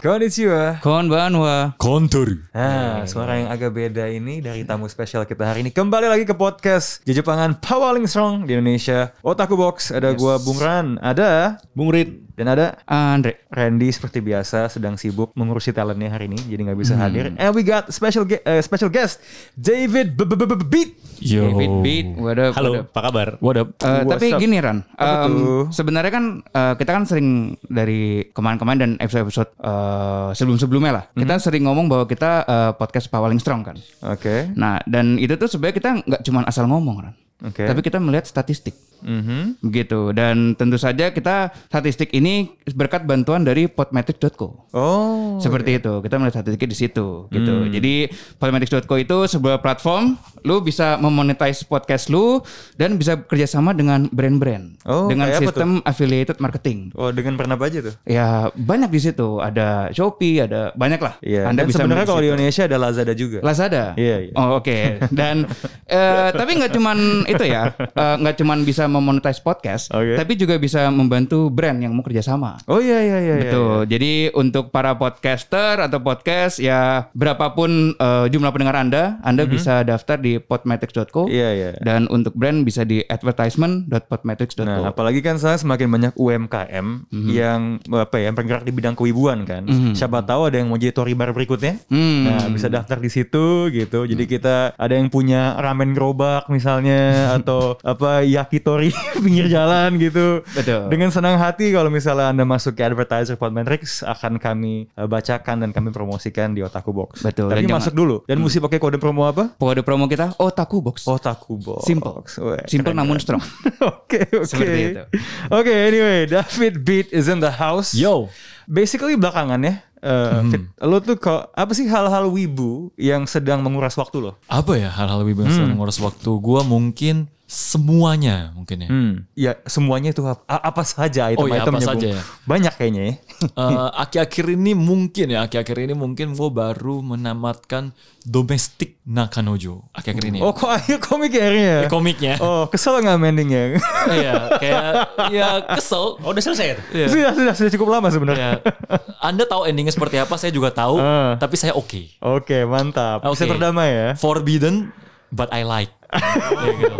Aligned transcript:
Konnichiwa. 0.00 0.80
Konbanwa. 0.80 1.76
Kontor. 1.76 2.48
Nah, 2.56 3.04
suara 3.04 3.36
yang 3.36 3.52
agak 3.52 3.68
beda 3.68 4.08
ini 4.08 4.40
dari 4.40 4.64
tamu 4.64 4.88
spesial 4.88 5.28
kita 5.28 5.44
hari 5.44 5.60
ini. 5.60 5.68
Kembali 5.68 6.08
lagi 6.08 6.24
ke 6.24 6.32
podcast 6.32 7.04
Jejepangan 7.04 7.60
Pawaling 7.60 8.08
Strong 8.08 8.48
di 8.48 8.56
Indonesia. 8.56 9.12
Otaku 9.20 9.60
Box, 9.60 9.92
ada 9.92 10.16
gua 10.16 10.40
Bung 10.40 10.56
Ran, 10.56 10.96
ada 11.04 11.60
Bung 11.76 11.92
Rid. 11.92 12.32
dan 12.40 12.56
ada 12.56 12.80
Andre. 12.88 13.44
Randy 13.52 13.92
seperti 13.92 14.24
biasa 14.24 14.72
sedang 14.72 14.96
sibuk 14.96 15.36
mengurusi 15.36 15.76
talentnya 15.76 16.08
hari 16.08 16.24
ini, 16.24 16.40
jadi 16.48 16.72
nggak 16.72 16.80
bisa 16.80 16.96
hadir. 16.96 17.36
And 17.36 17.52
we 17.52 17.60
got 17.60 17.92
special 17.92 18.24
ge- 18.24 18.40
eh, 18.40 18.64
special 18.64 18.88
guest 18.88 19.20
David 19.52 20.16
B- 20.16 20.24
B- 20.24 20.40
B- 20.40 20.48
B- 20.48 20.64
Beat. 20.64 20.90
Yo. 21.20 21.52
David 21.52 21.84
Beat. 21.84 22.06
What 22.16 22.40
up, 22.40 22.56
Halo, 22.56 22.70
what 22.72 22.80
up? 22.80 22.86
apa 22.96 23.00
kabar? 23.04 23.28
What 23.44 23.56
up? 23.60 23.68
Eh, 23.76 24.08
What's 24.08 24.12
tapi 24.16 24.26
up? 24.32 24.40
gini 24.40 24.56
Ran, 24.56 24.88
tuh? 24.88 25.68
sebenarnya 25.68 26.08
kan 26.08 26.24
eh, 26.40 26.74
kita 26.80 26.90
kan 26.96 27.04
sering 27.04 27.28
dari 27.68 28.24
kemarin-kemarin 28.32 28.80
dan 28.80 28.92
episode-episode 29.04 29.50
eh, 29.90 30.30
sebelum-sebelumnya 30.32 30.92
lah, 30.92 31.04
kita 31.12 31.34
Hmm. 31.34 31.42
sering 31.42 31.62
ngomong 31.64 31.86
bahwa 31.86 32.04
kita 32.04 32.30
eh, 32.42 32.72
podcast 32.74 33.06
Pawaling 33.06 33.38
Strong 33.38 33.60
kan. 33.64 33.76
Oke. 34.06 34.48
Nah 34.54 34.78
dan 34.84 35.16
itu 35.16 35.34
tuh 35.34 35.46
sebenarnya 35.46 35.76
kita 35.76 35.90
nggak 36.04 36.22
cuma 36.22 36.40
asal 36.44 36.64
ngomong 36.64 36.96
Ran, 37.02 37.14
Oke. 37.40 37.64
tapi 37.64 37.80
kita 37.80 37.96
melihat 37.96 38.28
statistik. 38.28 38.76
Mhm. 39.00 39.64
Begitu 39.64 40.12
dan 40.12 40.52
tentu 40.54 40.76
saja 40.76 41.08
kita 41.08 41.48
statistik 41.72 42.12
ini 42.12 42.52
berkat 42.76 43.08
bantuan 43.08 43.40
dari 43.40 43.64
podmetrics.co. 43.64 44.68
Oh. 44.76 45.40
Seperti 45.40 45.80
itu, 45.80 46.04
kita 46.04 46.20
melihat 46.20 46.44
statistik 46.44 46.68
di 46.68 46.76
situ 46.76 47.24
gitu. 47.32 47.54
Hmm. 47.64 47.72
Jadi 47.72 48.12
Podmatics.co 48.36 48.94
itu 49.00 49.18
sebuah 49.24 49.64
platform, 49.64 50.20
lu 50.44 50.60
bisa 50.60 51.00
memonetize 51.00 51.64
podcast 51.64 52.12
lu 52.12 52.44
dan 52.76 53.00
bisa 53.00 53.16
kerjasama 53.24 53.72
dengan 53.72 54.04
brand-brand 54.12 54.84
Oh, 54.84 55.08
dengan 55.08 55.32
sistem 55.32 55.80
affiliated 55.82 56.36
marketing. 56.36 56.92
Oh, 56.92 57.08
dengan 57.08 57.40
pernah 57.40 57.56
apa 57.56 57.72
aja 57.72 57.80
tuh? 57.80 57.94
Ya 58.04 58.52
banyak 58.52 58.92
di 58.92 59.00
situ, 59.00 59.40
ada 59.40 59.88
Shopee, 59.96 60.44
ada 60.44 60.76
banyak 60.76 61.00
lah. 61.00 61.16
Iya. 61.24 61.48
Anda 61.48 61.64
Dan 61.64 61.72
bisa 61.72 61.78
sebenarnya 61.80 62.04
kalau 62.04 62.20
di. 62.20 62.28
Indonesia 62.30 62.62
ada 62.68 62.76
Lazada 62.76 63.12
juga. 63.16 63.38
Lazada. 63.40 63.84
Iya, 63.96 64.16
iya. 64.28 64.32
Oh 64.36 64.60
oke. 64.60 64.78
Dan 65.08 65.48
eh, 65.88 66.28
tapi 66.36 66.50
nggak 66.60 66.72
cuman 66.76 66.98
itu 67.30 67.44
ya, 67.46 67.62
eh, 67.76 68.14
nggak 68.18 68.34
cuman 68.36 68.58
bisa 68.62 68.84
memonetize 68.84 69.38
podcast, 69.38 69.90
Oke. 69.90 70.14
tapi 70.14 70.32
juga 70.34 70.56
bisa 70.56 70.88
membantu 70.88 71.48
brand 71.48 71.78
yang 71.78 71.92
mau 71.92 72.02
kerjasama. 72.02 72.58
Oh 72.66 72.78
iya 72.78 72.98
iya 72.98 73.18
iya. 73.18 73.34
iya, 73.36 73.44
Betul. 73.46 73.76
Jadi 73.86 74.12
untuk 74.32 74.68
para 74.68 74.94
podcaster 74.94 75.78
atau 75.80 75.98
podcast 75.98 76.58
ya 76.58 77.08
berapapun 77.12 77.94
eh, 77.94 78.26
jumlah 78.28 78.50
pendengar 78.50 78.76
Anda, 78.76 79.04
Anda 79.20 79.44
bisa 79.44 79.82
daftar 79.82 80.16
di 80.16 80.38
podmetrics.co. 80.38 81.26
Iya, 81.26 81.48
iya. 81.52 81.70
Dan 81.78 82.06
untuk 82.08 82.34
brand 82.34 82.62
bisa 82.62 82.82
di 82.82 83.00
advertisement.podmetrics.co. 83.04 84.64
Nah, 84.66 84.90
apalagi 84.90 85.20
kan 85.20 85.36
sekarang 85.36 85.60
semakin 85.60 85.88
banyak 85.88 86.12
UMKM 86.14 86.86
Mhm. 87.10 87.28
yang 87.28 87.60
apa 87.90 88.16
ya, 88.16 88.30
yang 88.30 88.36
bergerak 88.36 88.62
di 88.62 88.72
bidang 88.72 88.94
kewibuan 88.94 89.42
kan. 89.44 89.66
Siapa 89.92 90.22
tahu 90.22 90.50
ada 90.50 90.56
yang 90.58 90.68
mau 90.68 90.78
jadi 90.78 90.92
Tory 90.92 91.12
Bar 91.12 91.32
berikutnya. 91.32 91.78
Hmm. 91.88 92.24
Nah, 92.26 92.46
bisa 92.48 92.66
daftar 92.68 92.98
di 92.98 93.10
situ 93.10 93.68
gitu. 93.70 94.04
Jadi 94.04 94.24
kita 94.26 94.74
ada 94.74 94.94
yang 94.94 95.08
punya 95.08 95.56
ramen 95.58 95.92
gerobak 95.92 96.46
misalnya 96.48 97.19
atau 97.40 97.76
apa 97.82 98.22
yakitori 98.24 98.90
pinggir 99.24 99.46
jalan 99.50 99.96
gitu. 99.96 100.42
Betul. 100.54 100.88
Dengan 100.88 101.10
senang 101.12 101.36
hati 101.36 101.70
kalau 101.70 101.88
misalnya 101.92 102.32
Anda 102.32 102.44
masuk 102.46 102.76
ke 102.76 102.82
advertiser 102.86 103.36
Podmetrics 103.36 104.02
akan 104.02 104.40
kami 104.40 104.88
eh, 104.88 105.08
bacakan 105.08 105.66
dan 105.66 105.70
kami 105.70 105.90
promosikan 105.90 106.52
di 106.52 106.64
Otaku 106.64 106.90
Box. 106.94 107.22
Betul, 107.22 107.52
Tapi 107.52 107.66
dan 107.66 107.76
masuk 107.76 107.94
dulu. 107.94 108.16
Dan 108.24 108.40
mesti 108.40 108.58
pakai 108.58 108.78
kode 108.80 108.98
promo 108.98 109.26
apa? 109.26 109.54
Kode 109.56 109.82
promo 109.84 110.06
kita 110.06 110.34
Otaku 110.40 110.80
Box. 110.80 111.04
Otaku 111.04 111.60
Box. 111.60 111.84
Simple. 111.86 112.22
Weh, 112.40 112.62
Simple 112.66 112.92
keren, 112.92 112.98
namun 112.98 113.16
keren. 113.18 113.24
strong. 113.24 113.42
Oke 114.00 114.26
oke. 114.26 114.46
Seperti 114.46 114.78
itu. 114.92 115.02
Oke 115.48 115.72
anyway, 115.72 116.26
David 116.26 116.82
Beat 116.84 117.08
is 117.14 117.30
in 117.30 117.38
the 117.40 117.50
house. 117.50 117.94
Yo. 117.94 118.28
Basically 118.70 119.18
belakangan 119.18 119.58
ya. 119.66 119.82
Eh, 120.00 120.40
Fit, 120.50 120.62
lo 120.80 120.96
tuh 121.00 121.16
kok 121.16 121.52
apa 121.52 121.72
sih 121.76 121.86
hal-hal 121.88 122.28
wibu 122.28 122.92
yang 122.96 123.24
sedang 123.24 123.60
menguras 123.64 123.96
waktu 123.96 124.20
lo? 124.20 124.32
Apa 124.48 124.76
ya 124.76 124.88
hal-hal 124.92 125.24
wibu 125.24 125.44
yang 125.44 125.52
sedang 125.52 125.72
mengurus 125.76 126.00
waktu? 126.00 126.30
Gua 126.40 126.64
mungkin 126.64 127.28
semuanya 127.50 128.54
mungkin 128.54 128.76
ya. 128.78 128.88
Hmm, 128.88 129.12
ya 129.34 129.52
semuanya 129.66 130.14
itu 130.14 130.22
apa, 130.22 130.38
apa 130.46 130.82
saja 130.82 131.34
Oh 131.34 131.50
iya, 131.50 131.58
item-itemnya 131.58 131.66
apa 131.66 131.74
Bung? 131.74 131.82
saja 131.90 132.06
ya? 132.14 132.22
Banyak 132.46 132.74
kayaknya 132.78 133.02
ya. 133.02 133.14
Eh, 133.40 133.88
akhir-akhir 133.96 134.52
ini 134.52 134.76
mungkin 134.76 135.32
ya, 135.32 135.42
akhir-akhir 135.42 135.76
ini 135.80 135.94
mungkin 135.96 136.36
gue 136.36 136.50
baru 136.52 137.00
menamatkan 137.00 137.88
domestik 138.20 139.00
Nakanojo. 139.02 139.88
Akhir-akhir 139.90 140.24
ini. 140.28 140.38
ya. 140.38 140.42
Oh 140.44 140.52
kok 140.52 140.68
akhir 140.68 141.00
komik 141.00 141.32
ya 141.32 141.42
akhirnya? 141.42 141.76
Eh, 141.80 141.88
komiknya. 141.88 142.34
Oh 142.38 142.68
kesel 142.68 143.00
nggak 143.00 143.16
endingnya? 143.18 143.80
Iya, 144.12 144.34
kayak 144.54 144.90
ya 145.32 145.48
kesel. 145.72 146.20
Oh 146.20 146.30
udah 146.30 146.42
selesai 146.44 146.66
ya 146.66 146.74
tuh? 146.76 146.84
Iya. 146.92 147.06
sudah 147.08 147.30
sudah 147.34 147.54
sudah 147.56 147.70
cukup 147.74 147.88
lama 147.90 148.08
sebenarnya. 148.08 148.60
Ya. 148.60 148.72
Anda 149.18 149.48
tahu 149.48 149.64
endingnya 149.64 149.90
seperti 149.90 150.20
apa? 150.20 150.36
Saya 150.36 150.52
juga 150.52 150.68
tahu, 150.70 151.00
Ah. 151.00 151.40
tapi 151.40 151.56
saya 151.56 151.72
oke. 151.72 152.20
Oke 152.20 152.62
mantap. 152.62 153.24
Bisa 153.24 153.42
Oke. 153.42 153.50
berdamai 153.50 153.88
ya. 153.88 154.08
Forbidden, 154.14 154.92
but 155.32 155.50
I 155.54 155.62
like. 155.62 155.90
Ya, 156.10 156.74
gitu. 156.74 156.96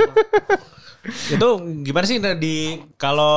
Itu 1.03 1.49
gimana 1.81 2.05
sih 2.05 2.17
di 2.37 2.57
kalau 2.95 3.35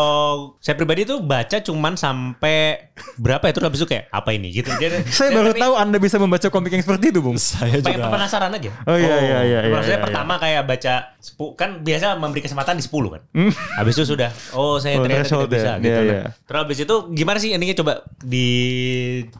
saya 0.59 0.75
pribadi 0.75 1.03
tuh 1.03 1.19
baca 1.19 1.57
cuman 1.57 1.96
sampai 1.96 2.90
berapa 3.16 3.47
ya 3.47 3.53
terus 3.53 3.66
habis 3.66 3.79
itu 3.79 3.88
kayak 3.88 4.06
apa 4.09 4.29
ini 4.31 4.51
gitu. 4.51 4.69
Jadi 4.69 5.07
Saya 5.09 5.31
baru 5.31 5.51
tahu 5.53 5.73
Anda 5.73 5.97
bisa 5.97 6.18
membaca 6.18 6.47
komik 6.47 6.72
yang 6.72 6.84
seperti 6.84 7.09
itu, 7.09 7.19
Bung. 7.19 7.38
Saya 7.38 7.79
pengen 7.79 8.02
juga. 8.02 8.12
penasaran 8.12 8.52
aja. 8.52 8.72
Oh 8.84 8.96
iya 8.96 9.16
iya 9.18 9.40
iya. 9.41 9.59
iya, 9.63 9.72
Maksudnya 9.72 10.00
iya, 10.00 10.06
pertama 10.06 10.34
kayak 10.38 10.62
baca 10.63 10.94
sepu- 11.18 11.53
kan 11.53 11.79
biasa 11.79 12.16
memberi 12.16 12.41
kesempatan 12.41 12.75
di 12.75 12.84
10 12.84 13.09
kan. 13.09 13.22
Habis 13.73 13.94
itu 13.96 14.06
sudah 14.09 14.29
oh 14.53 14.78
saya 14.78 14.94
Hmm. 14.94 15.02
Oh, 15.02 15.06
ternyata 15.09 15.25
tidak 15.25 15.50
bisa 15.50 15.66
ya. 15.66 15.75
gitu. 15.79 15.88
Iya, 15.90 15.97
Nah, 15.97 16.06
iya. 16.06 16.29
Terus 16.44 16.59
habis 16.59 16.78
itu 16.79 16.96
gimana 17.12 17.38
sih 17.40 17.50
endingnya 17.50 17.78
coba 17.79 17.94
di 18.19 18.47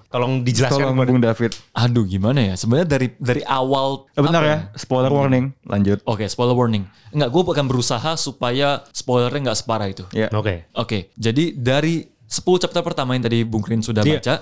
tolong 0.10 0.42
iya. 0.42 0.46
dijelaskan 0.46 0.86
Tolong 0.90 0.98
Bung 1.06 1.22
David. 1.22 1.52
Aduh, 1.74 2.04
gimana 2.06 2.40
ya? 2.42 2.54
Sebenarnya 2.56 2.88
dari 2.88 3.08
dari 3.18 3.42
awal. 3.44 4.10
Eh, 4.14 4.22
bentar 4.22 4.42
apa 4.42 4.50
ya, 4.50 4.58
spoiler 4.74 5.12
warning. 5.12 5.54
Lanjut. 5.66 6.00
Oke, 6.06 6.26
spoiler 6.26 6.56
warning. 6.56 6.86
Enggak, 7.14 7.30
gue 7.30 7.42
akan 7.46 7.68
berusaha 7.70 8.12
supaya 8.16 8.86
spoilernya 8.94 9.52
nggak 9.52 9.60
separah 9.60 9.88
itu. 9.90 10.06
Ya. 10.14 10.30
Oke. 10.32 10.70
Oke, 10.78 11.12
jadi 11.18 11.54
dari 11.58 12.13
10 12.34 12.42
chapter 12.58 12.82
pertama 12.82 13.14
yang 13.14 13.22
tadi 13.22 13.46
Bung 13.46 13.62
Rin 13.62 13.80
sudah 13.80 14.02
Iya. 14.02 14.18
baca, 14.18 14.36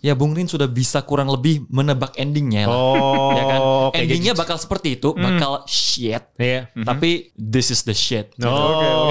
ya 0.00 0.16
Bung 0.16 0.32
Rin 0.32 0.48
sudah 0.48 0.64
bisa 0.64 1.04
kurang 1.04 1.28
lebih 1.28 1.68
menebak 1.68 2.16
endingnya 2.16 2.64
lah. 2.64 2.72
Oh, 2.72 3.30
ya 3.30 3.42
kan? 3.44 3.60
oke, 3.60 3.96
Endingnya 4.00 4.32
jadi- 4.32 4.40
bakal 4.40 4.56
seperti 4.56 4.96
itu, 4.96 5.12
bakal 5.12 5.60
shit. 5.68 6.24
Iya. 6.34 6.72
Tapi 6.72 7.28
this 7.36 7.68
is 7.68 7.84
the 7.84 7.92
shit. 7.92 8.32
Oh, 8.40 8.48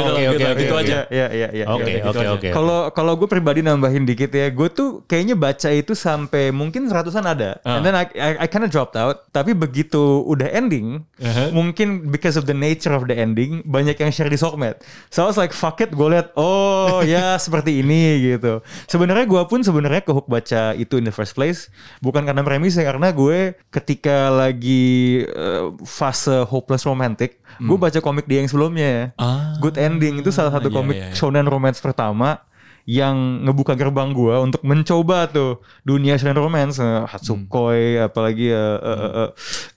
oke 0.01 0.17
gitu, 0.17 0.45
oke 0.49 0.57
gitu 0.57 0.73
oke. 0.73 0.81
aja. 0.81 0.97
Ya, 1.07 1.27
ya, 1.29 1.47
ya. 1.53 1.65
Oke 1.69 1.93
oke 2.01 2.25
oke. 2.33 2.49
Kalau 2.49 2.89
kalau 2.89 3.13
gue 3.13 3.29
pribadi 3.29 3.61
nambahin 3.61 4.01
dikit 4.03 4.33
ya, 4.33 4.49
gue 4.49 4.67
tuh 4.67 5.05
kayaknya 5.05 5.37
baca 5.37 5.69
itu 5.69 5.93
sampai 5.93 6.49
mungkin 6.49 6.89
seratusan 6.89 7.21
ada, 7.23 7.61
Ah. 7.61 7.77
and 7.77 7.85
then 7.85 7.93
I, 7.93 8.09
I, 8.17 8.31
I 8.41 8.47
kinda 8.47 8.65
dropped 8.65 8.97
out. 8.97 9.29
Tapi 9.29 9.53
begitu 9.53 10.01
udah 10.23 10.49
ending, 10.49 11.05
Uh-huh. 11.15 11.53
mungkin 11.53 12.09
because 12.09 12.33
of 12.33 12.43
the 12.43 12.57
nature 12.57 12.91
of 12.91 13.05
the 13.05 13.13
ending, 13.13 13.61
banyak 13.63 13.93
yang 13.95 14.09
share 14.09 14.25
di 14.25 14.35
sosmed. 14.35 14.73
So 15.07 15.21
I 15.21 15.29
was 15.29 15.37
like 15.37 15.53
fuck 15.53 15.77
it, 15.79 15.93
gue 15.93 16.07
liat, 16.09 16.33
oh 16.33 17.05
ya 17.05 17.37
seperti 17.43 17.77
ini 17.79 18.22
gitu. 18.23 18.63
Sebenarnya 18.87 19.27
gue 19.27 19.41
pun 19.51 19.59
sebenarnya 19.59 20.01
kehook 20.07 20.31
baca 20.31 20.71
itu 20.79 20.95
in 20.95 21.05
the 21.05 21.13
first 21.13 21.35
place, 21.35 21.67
bukan 21.99 22.23
karena 22.23 22.39
premisnya, 22.41 22.87
karena 22.87 23.11
gue 23.11 23.59
ketika 23.67 24.31
lagi 24.31 25.23
uh, 25.27 25.75
fase 25.83 26.47
hopeless 26.47 26.87
romantic, 26.87 27.43
gue 27.59 27.77
baca 27.77 27.99
komik 27.99 28.25
dia 28.25 28.39
yang 28.39 28.49
sebelumnya. 28.49 29.11
Ah. 29.19 29.59
Good 29.59 29.75
Ending 29.75 30.23
itu 30.23 30.31
salah 30.31 30.55
satu 30.55 30.71
Iya, 30.71 30.75
komik 30.75 30.95
iya, 30.97 31.07
iya. 31.11 31.15
shonen 31.15 31.45
romance 31.45 31.83
pertama 31.83 32.39
yang 32.83 33.47
ngebuka 33.47 33.79
gerbang 33.79 34.11
gua 34.11 34.43
untuk 34.43 34.59
mencoba 34.59 35.31
tuh 35.31 35.63
dunia 35.87 36.19
shonen 36.19 36.35
romance 36.35 36.83
eh, 36.83 37.07
Hatsukoi 37.07 37.95
apalagi 37.97 38.51
eh, 38.51 38.79
eh, 38.83 38.99
eh, 38.99 39.11
eh, 39.23 39.29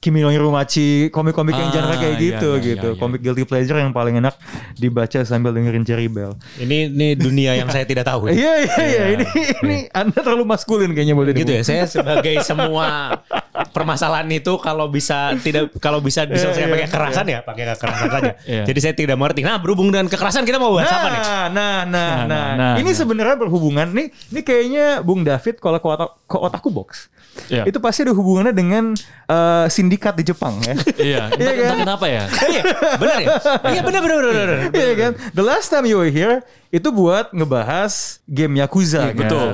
Kimi 0.02 0.26
no 0.26 0.30
Hiromachi 0.30 1.06
komik-komik 1.14 1.54
yang 1.54 1.70
Ah, 1.70 1.74
genre 1.74 1.94
kayak 1.94 2.14
iya, 2.18 2.26
gitu 2.34 2.50
iya, 2.58 2.62
gitu 2.62 2.88
iya, 2.90 2.94
iya. 2.94 3.00
komik 3.00 3.20
guilty 3.22 3.46
pleasure 3.46 3.78
yang 3.78 3.94
paling 3.94 4.18
enak 4.18 4.34
dibaca 4.74 5.22
sambil 5.22 5.54
dengerin 5.54 5.86
Cherry 5.86 6.10
Bell 6.10 6.34
Ini 6.58 6.90
ini 6.90 7.14
dunia 7.14 7.54
yang 7.54 7.70
saya 7.70 7.86
tidak 7.86 8.06
tahu. 8.06 8.26
iya 8.34 8.66
iya 8.66 8.76
iya 8.82 9.04
ini 9.14 9.26
ini 9.62 9.76
anda 9.94 10.18
terlalu 10.18 10.42
maskulin 10.42 10.90
kayaknya 10.90 11.14
boleh 11.14 11.30
gitu 11.30 11.52
ya. 11.54 11.62
Saya 11.62 11.86
sebagai 11.86 12.42
semua 12.42 13.22
permasalahan 13.70 14.26
itu 14.32 14.58
kalau 14.58 14.90
bisa 14.90 15.32
tidak 15.40 15.70
kalau 15.78 16.02
bisa 16.02 16.26
diselesaikan 16.26 16.66
Iya, 16.66 16.74
pakai 16.74 16.82
iya, 16.82 16.90
kekerasan 16.90 17.26
ya 17.26 17.38
pakai 17.44 17.62
kekerasan 17.70 18.08
saja. 18.10 18.32
Iya. 18.46 18.62
Jadi 18.66 18.78
saya 18.82 18.94
tidak 18.98 19.16
mengerti. 19.16 19.40
Nah 19.46 19.58
berhubung 19.62 19.88
dengan 19.94 20.10
kekerasan 20.10 20.42
kita 20.42 20.58
mau 20.58 20.74
bahas 20.74 20.90
apa 20.90 21.08
nih? 21.12 21.20
Nah, 21.20 21.46
nah, 21.52 21.76
nah, 21.86 22.12
nah, 22.26 22.46
nah, 22.56 22.74
Ini 22.80 22.90
sebenarnya 22.96 23.36
berhubungan 23.36 23.86
nih. 23.92 24.08
Ini 24.32 24.40
kayaknya 24.40 24.86
Bung 25.04 25.20
David 25.22 25.60
kalau 25.60 25.76
ke, 25.76 25.86
otak, 25.86 26.10
ke 26.24 26.36
otaku 26.36 26.68
box. 26.72 26.90
Iya. 27.52 27.68
Itu 27.68 27.84
pasti 27.84 28.00
ada 28.00 28.16
hubungannya 28.16 28.56
dengan 28.56 28.96
eh, 29.28 29.66
sindikat 29.68 30.16
di 30.16 30.24
Jepang 30.24 30.56
ya. 30.64 30.72
Iya, 30.96 31.22
entah, 31.36 31.36
Iya 31.36 31.52
kan? 31.52 31.60
entah 31.68 31.78
kenapa 31.84 32.06
ya. 32.08 32.22
Iya, 32.52 32.62
benar 32.96 33.16
ya? 33.20 33.28
Iya, 33.76 33.80
benar 33.84 34.00
benar 34.00 34.16
benar 34.16 34.30
benar. 34.32 34.58
Iya 34.72 34.92
kan? 34.96 35.12
The 35.36 35.44
last 35.44 35.68
time 35.68 35.84
you 35.84 36.00
were 36.00 36.08
here 36.08 36.40
itu 36.72 36.88
buat 36.88 37.30
ngebahas 37.30 38.24
game 38.24 38.56
Yakuza 38.56 39.12
Iya, 39.12 39.12
kan. 39.12 39.20
betul. 39.20 39.50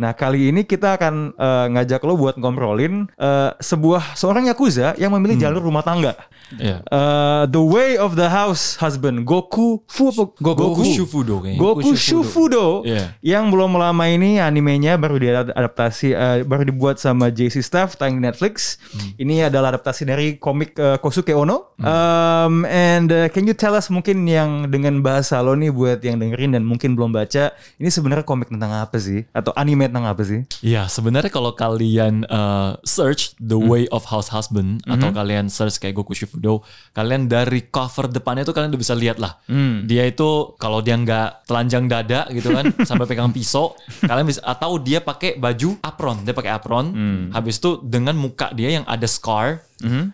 Nah 0.00 0.16
kali 0.16 0.48
ini 0.48 0.64
kita 0.64 0.96
akan 0.96 1.36
eh, 1.36 1.66
ngajak 1.76 2.00
lo 2.02 2.16
buat 2.16 2.34
ngobrolin 2.34 3.04
eh, 3.14 3.50
sebuah 3.60 4.16
seorang 4.16 4.48
Yakuza 4.48 4.96
yang 4.96 5.12
memilih 5.12 5.36
Hmm. 5.36 5.44
jalur 5.44 5.62
rumah 5.62 5.84
tangga. 5.84 6.16
Iya. 6.56 6.80
Eh, 6.80 7.42
the 7.46 7.60
Way 7.60 8.00
of 8.00 8.16
the 8.16 8.26
House 8.26 8.80
Husband 8.80 9.22
Goku 9.22 9.84
Fu 9.84 10.08
apa? 10.08 10.32
Goku 10.40 10.82
Shufudo 10.82 11.44
kayaknya. 11.44 11.60
Goku 11.60 11.92
Shufudo 11.92 12.80
Iya. 12.82 13.12
yang 13.20 13.52
belum 13.52 13.76
lama 13.76 14.08
ini 14.08 14.40
animenya 14.40 14.96
baru 14.96 15.20
diadaptasi 15.20 16.08
eh, 16.10 16.36
baru 16.42 16.64
dibuat 16.64 16.96
sama 16.96 17.28
JC 17.28 17.60
Staff 17.60 17.94
tayang 17.94 18.16
di 18.16 18.24
Netflix. 18.24 18.80
Hmm. 18.96 19.20
Ini 19.20 19.52
adalah 19.52 19.76
adaptasi 19.76 20.08
dari 20.08 20.40
komik 20.40 20.72
eh, 20.74 20.96
Kosuke 20.96 21.36
Ono. 21.36 21.76
Um, 21.76 22.64
and 22.64 23.08
eh, 23.10 23.28
can 23.28 23.44
you 23.44 23.52
tell 23.52 23.72
us 23.72 23.88
mungkin 23.88 24.24
yang 24.24 24.70
dengan 24.70 25.00
bahasa 25.00 25.40
lo 25.40 25.52
nih 25.52 25.68
buat 25.68 26.00
yang 26.00 26.16
dengerin 26.16 26.54
dan 26.54 26.62
mungkin 26.62 26.94
belum 26.94 27.10
baca, 27.10 27.50
ini 27.76 27.88
sebenarnya 27.88 28.22
komik 28.22 28.48
tentang 28.48 28.72
apa 28.72 28.96
sih? 28.96 29.26
Atau 29.32 29.50
anime 29.52 29.89
tentang 29.90 30.06
apa 30.06 30.22
sih? 30.22 30.40
Iya, 30.62 30.86
sebenarnya 30.86 31.28
kalau 31.28 31.52
kalian 31.52 32.24
uh, 32.24 32.78
search 32.82 33.34
The 33.36 33.54
Hmm. 33.54 33.66
Way 33.66 33.84
of 33.90 34.06
House 34.06 34.30
Husband 34.30 34.80
atau 34.86 35.10
kalian 35.10 35.46
search 35.46 35.76
kayak 35.76 35.94
Goku 35.94 36.14
Shufudo, 36.14 36.62
kalian 36.90 37.26
dari 37.26 37.66
cover 37.66 38.06
depannya 38.06 38.42
itu 38.42 38.50
kalian 38.50 38.70
udah 38.70 38.78
bisa 38.78 38.94
lihat 38.94 39.18
lah. 39.18 39.36
Hmm. 39.44 39.84
Dia 39.84 40.06
itu 40.06 40.54
kalau 40.56 40.78
dia 40.78 40.94
nggak 40.94 41.44
telanjang 41.44 41.84
dada 41.86 42.24
gitu 42.30 42.50
kan, 42.50 42.70
sampai 42.88 43.04
pegang 43.04 43.30
pisau, 43.30 43.74
kalian 44.00 44.24
bisa 44.24 44.40
atau 44.40 44.78
dia 44.78 44.98
pakai 44.98 45.36
baju 45.36 45.76
apron, 45.80 46.22
dia 46.22 46.32
pakai 46.32 46.50
apron. 46.50 46.86
Hmm. 46.90 47.22
Habis 47.30 47.58
itu 47.58 47.82
dengan 47.82 48.14
muka 48.14 48.48
dia 48.50 48.72
yang 48.72 48.86
ada 48.86 49.04
scar, 49.04 49.60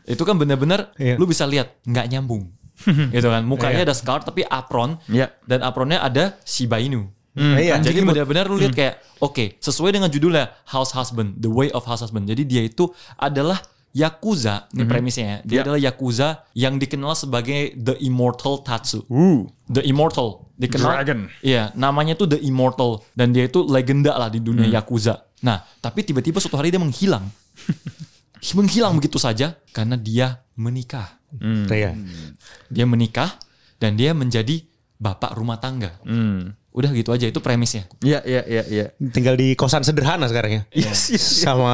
itu 0.02 0.22
kan 0.22 0.34
bener-bener 0.34 0.88
Iya. 0.96 1.14
lu 1.16 1.24
bisa 1.24 1.44
lihat 1.44 1.76
nggak 1.82 2.08
nyambung. 2.08 2.50
gitu 3.08 3.32
kan, 3.32 3.40
mukanya 3.42 3.84
ada 3.84 3.96
scar 3.96 4.20
tapi 4.20 4.44
apron 4.44 5.00
Iya. 5.08 5.32
dan 5.44 5.64
apronnya 5.64 5.96
ada 5.98 6.36
Shiba 6.42 6.76
Inu. 6.76 7.08
Iya. 7.36 7.76
Jadi 7.78 8.00
benar-benar 8.00 8.48
lu 8.48 8.56
lihat 8.56 8.72
kayak 8.72 8.94
oke 9.20 9.60
sesuai 9.60 9.92
dengan 9.92 10.08
judulnya 10.08 10.50
House 10.72 10.96
Husband, 10.96 11.36
The 11.36 11.52
Way 11.52 11.68
of 11.70 11.84
House 11.84 12.00
Husband. 12.00 12.24
Jadi 12.24 12.48
dia 12.48 12.64
itu 12.64 12.88
adalah 13.14 13.60
Yakuza, 13.96 14.68
ini 14.76 14.84
premisnya 14.84 15.24
ya. 15.24 15.38
Dia 15.40 15.56
Ya. 15.56 15.62
adalah 15.64 15.80
Yakuza 15.80 16.28
yang 16.52 16.76
dikenal 16.76 17.16
sebagai 17.16 17.72
The 17.80 17.96
Immortal 18.04 18.60
Tatsu. 18.60 19.08
Uh. 19.08 19.48
The 19.72 19.80
Immortal 19.88 20.52
dikenal 20.60 21.00
Dragon. 21.00 21.20
Iya, 21.40 21.72
namanya 21.72 22.12
tuh 22.12 22.28
The 22.28 22.40
Immortal 22.44 23.00
dan 23.16 23.32
dia 23.32 23.48
itu 23.48 23.64
legenda 23.64 24.12
lah 24.16 24.28
di 24.28 24.44
dunia 24.44 24.68
Yakuza. 24.68 25.24
Nah, 25.40 25.64
tapi 25.80 26.04
tiba-tiba 26.04 26.40
suatu 26.44 26.60
hari 26.60 26.68
dia 26.68 26.80
menghilang. 26.80 27.24
menghilang 28.56 28.92
begitu 29.00 29.16
saja 29.16 29.56
karena 29.72 29.96
dia 29.96 30.44
menikah. 30.60 31.16
Iya. 31.40 31.96
Dia 32.68 32.84
menikah 32.84 33.32
dan 33.80 33.96
dia 33.96 34.12
menjadi 34.12 34.60
bapak 34.96 35.36
rumah 35.36 35.56
tangga. 35.56 35.96
Hmm. 36.04 36.52
Udah 36.76 36.92
gitu 36.92 37.08
aja 37.08 37.24
itu 37.24 37.40
premisnya. 37.40 37.88
Iya, 38.04 38.20
iya, 38.28 38.42
iya, 38.44 38.62
iya. 38.68 38.86
Tinggal 39.00 39.32
di 39.40 39.56
kosan 39.56 39.80
sederhana 39.80 40.28
sekarang 40.28 40.60
ya. 40.60 40.62
Yes, 40.76 41.08
yes, 41.08 41.24
yes. 41.40 41.48
Sama 41.48 41.72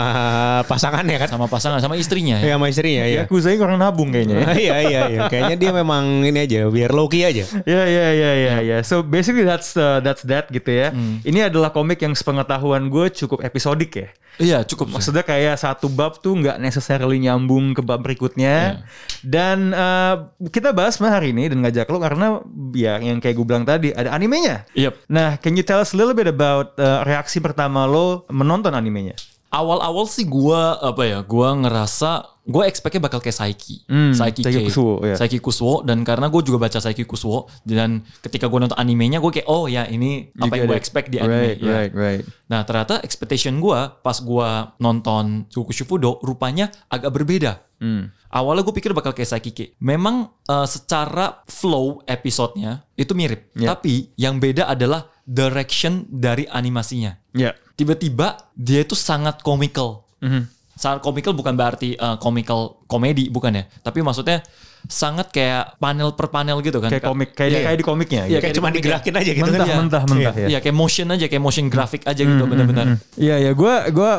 pasangannya 0.62 1.18
kan. 1.18 1.26
sama 1.26 1.50
pasangan 1.50 1.82
sama 1.82 1.98
istrinya 1.98 2.38
Iya 2.38 2.54
ya. 2.54 2.54
sama 2.54 2.66
istrinya 2.70 3.02
ya. 3.10 3.26
Yakuza 3.26 3.50
ini 3.50 3.58
kurang 3.58 3.82
nabung 3.82 4.14
kayaknya. 4.14 4.36
ya. 4.38 4.46
iya 4.70 4.76
iya 4.86 5.00
iya. 5.10 5.20
Kayaknya 5.26 5.56
dia 5.58 5.70
memang 5.74 6.22
ini 6.22 6.38
aja 6.46 6.70
biar 6.70 6.94
low 6.94 7.10
key 7.10 7.26
aja. 7.26 7.42
Ya 7.66 7.82
ya 7.82 8.06
ya 8.14 8.30
ya 8.38 8.54
ya. 8.62 8.78
So 8.86 9.02
basically 9.02 9.42
that's 9.42 9.74
uh, 9.74 9.98
that's 9.98 10.22
that 10.22 10.46
gitu 10.54 10.70
ya. 10.70 10.94
Ini 11.26 11.50
adalah 11.50 11.74
komik 11.74 11.98
yang 11.98 12.14
sepengetahuan 12.14 12.86
gue 12.86 13.10
cukup 13.10 13.42
episodik 13.42 13.90
ya. 13.98 14.08
Iya 14.38 14.58
cukup. 14.64 14.86
sih. 14.88 14.94
Maksudnya 14.96 15.24
kayak 15.26 15.58
satu 15.58 15.90
bab 15.90 16.22
tuh 16.22 16.38
nggak 16.38 16.62
necessarily 16.62 17.18
nyambung 17.18 17.74
ke 17.74 17.82
bab 17.82 18.00
berikutnya. 18.06 18.86
Dan 19.26 19.74
uh, 19.74 20.30
kita 20.46 20.70
bahas 20.70 20.96
mah 21.02 21.10
hari 21.10 21.34
ini 21.34 21.50
dan 21.50 21.58
ngajak 21.60 21.90
lo 21.90 21.98
karena 21.98 22.38
ya 22.72 23.02
yang 23.02 23.18
kayak 23.18 23.34
gue 23.34 23.46
bilang 23.50 23.66
tadi 23.66 23.90
ada 23.90 24.14
animenya. 24.14 24.62
Yep. 24.92 25.08
Nah, 25.08 25.30
can 25.40 25.56
you 25.56 25.64
tell 25.64 25.80
us 25.80 25.96
a 25.96 25.98
little 25.98 26.12
bit 26.12 26.28
about 26.28 26.76
uh, 26.76 27.00
reaksi 27.08 27.40
pertama 27.40 27.88
lo 27.88 28.28
menonton 28.28 28.76
animenya? 28.76 29.16
Awal-awal 29.52 30.08
sih 30.08 30.24
gua 30.28 30.80
apa 30.80 31.04
ya? 31.08 31.18
Gua 31.24 31.56
ngerasa 31.56 32.31
gue 32.42 32.62
expectnya 32.66 32.98
bakal 32.98 33.22
kayak 33.22 33.38
Saiki, 33.38 33.86
Hmm, 33.86 34.10
Saiki, 34.10 34.42
Saiki 34.42 34.60
K. 34.60 34.66
Kusuo, 34.66 34.98
ya. 35.00 35.14
Saiki 35.14 35.38
Kusuo 35.38 35.86
dan 35.86 36.02
karena 36.02 36.26
gue 36.26 36.42
juga 36.42 36.58
baca 36.58 36.78
Saiki 36.78 37.06
Kusuo 37.06 37.46
dan 37.62 38.02
ketika 38.18 38.50
gue 38.50 38.58
nonton 38.58 38.74
animenya 38.74 39.22
gue 39.22 39.30
kayak 39.30 39.46
oh 39.46 39.70
ya 39.70 39.86
ini 39.86 40.26
apa 40.36 40.58
yang 40.58 40.66
gue 40.66 40.74
expect 40.74 41.08
di 41.08 41.22
anime. 41.22 41.54
Right, 41.54 41.58
ya. 41.62 41.70
right, 41.70 41.92
right. 41.94 42.22
Nah 42.50 42.66
ternyata 42.66 42.98
expectation 43.00 43.62
gue 43.62 43.78
pas 44.02 44.18
gue 44.18 44.48
nonton 44.78 45.46
Goku 45.48 45.70
Shufudo 45.70 46.18
rupanya 46.20 46.66
agak 46.90 47.14
berbeda. 47.14 47.62
Hmm. 47.78 48.10
Awalnya 48.28 48.62
gue 48.62 48.74
pikir 48.74 48.90
bakal 48.90 49.12
kayak 49.12 49.28
Saiki 49.28 49.50
K. 49.50 49.58
Memang 49.78 50.30
eh, 50.42 50.66
secara 50.66 51.46
flow 51.46 52.02
episodenya 52.04 52.82
itu 52.94 53.14
mirip, 53.14 53.54
Ya. 53.54 53.74
tapi 53.74 54.10
yang 54.14 54.38
beda 54.38 54.66
adalah 54.66 55.06
direction 55.22 56.06
dari 56.08 56.46
animasinya 56.46 57.14
Ya. 57.30 57.54
tiba-tiba 57.74 58.50
dia 58.52 58.82
itu 58.82 58.94
sangat 58.94 59.42
komikal. 59.42 60.06
Mhm. 60.18 60.42
Sangat 60.82 60.98
komikal 60.98 61.30
bukan 61.30 61.54
berarti 61.54 61.94
uh, 61.94 62.18
komikal 62.18 62.82
komedi 62.90 63.30
bukan 63.30 63.54
ya, 63.54 63.64
tapi 63.80 64.02
maksudnya 64.02 64.42
sangat 64.82 65.30
kayak 65.30 65.78
panel 65.78 66.10
per 66.18 66.26
panel 66.26 66.58
gitu 66.58 66.82
kan. 66.82 66.90
Kayak 66.90 67.06
komik, 67.06 67.38
kayak, 67.38 67.50
Iya, 67.54 67.60
kayak 67.62 67.78
di 67.78 67.86
komiknya. 67.86 68.22
Iya, 68.26 68.26
gitu. 68.26 68.34
Kayak 68.34 68.42
kayak 68.42 68.56
cuma 68.58 68.68
digerakin 68.74 69.14
aja 69.14 69.30
gitu 69.30 69.46
mentah, 69.46 69.62
kan. 69.62 69.78
mentah, 69.78 70.02
mentah 70.10 70.34
ya. 70.34 70.46
Iya, 70.50 70.58
kayak 70.58 70.74
motion 70.74 71.06
aja, 71.06 71.24
kayak 71.30 71.38
motion 71.38 71.66
grafik 71.70 72.02
aja 72.02 72.18
gitu 72.18 72.44
benar-benar. 72.44 72.98
Iya 73.14 73.36
ya, 73.38 73.50
gue 73.54 73.74
gua 73.94 74.10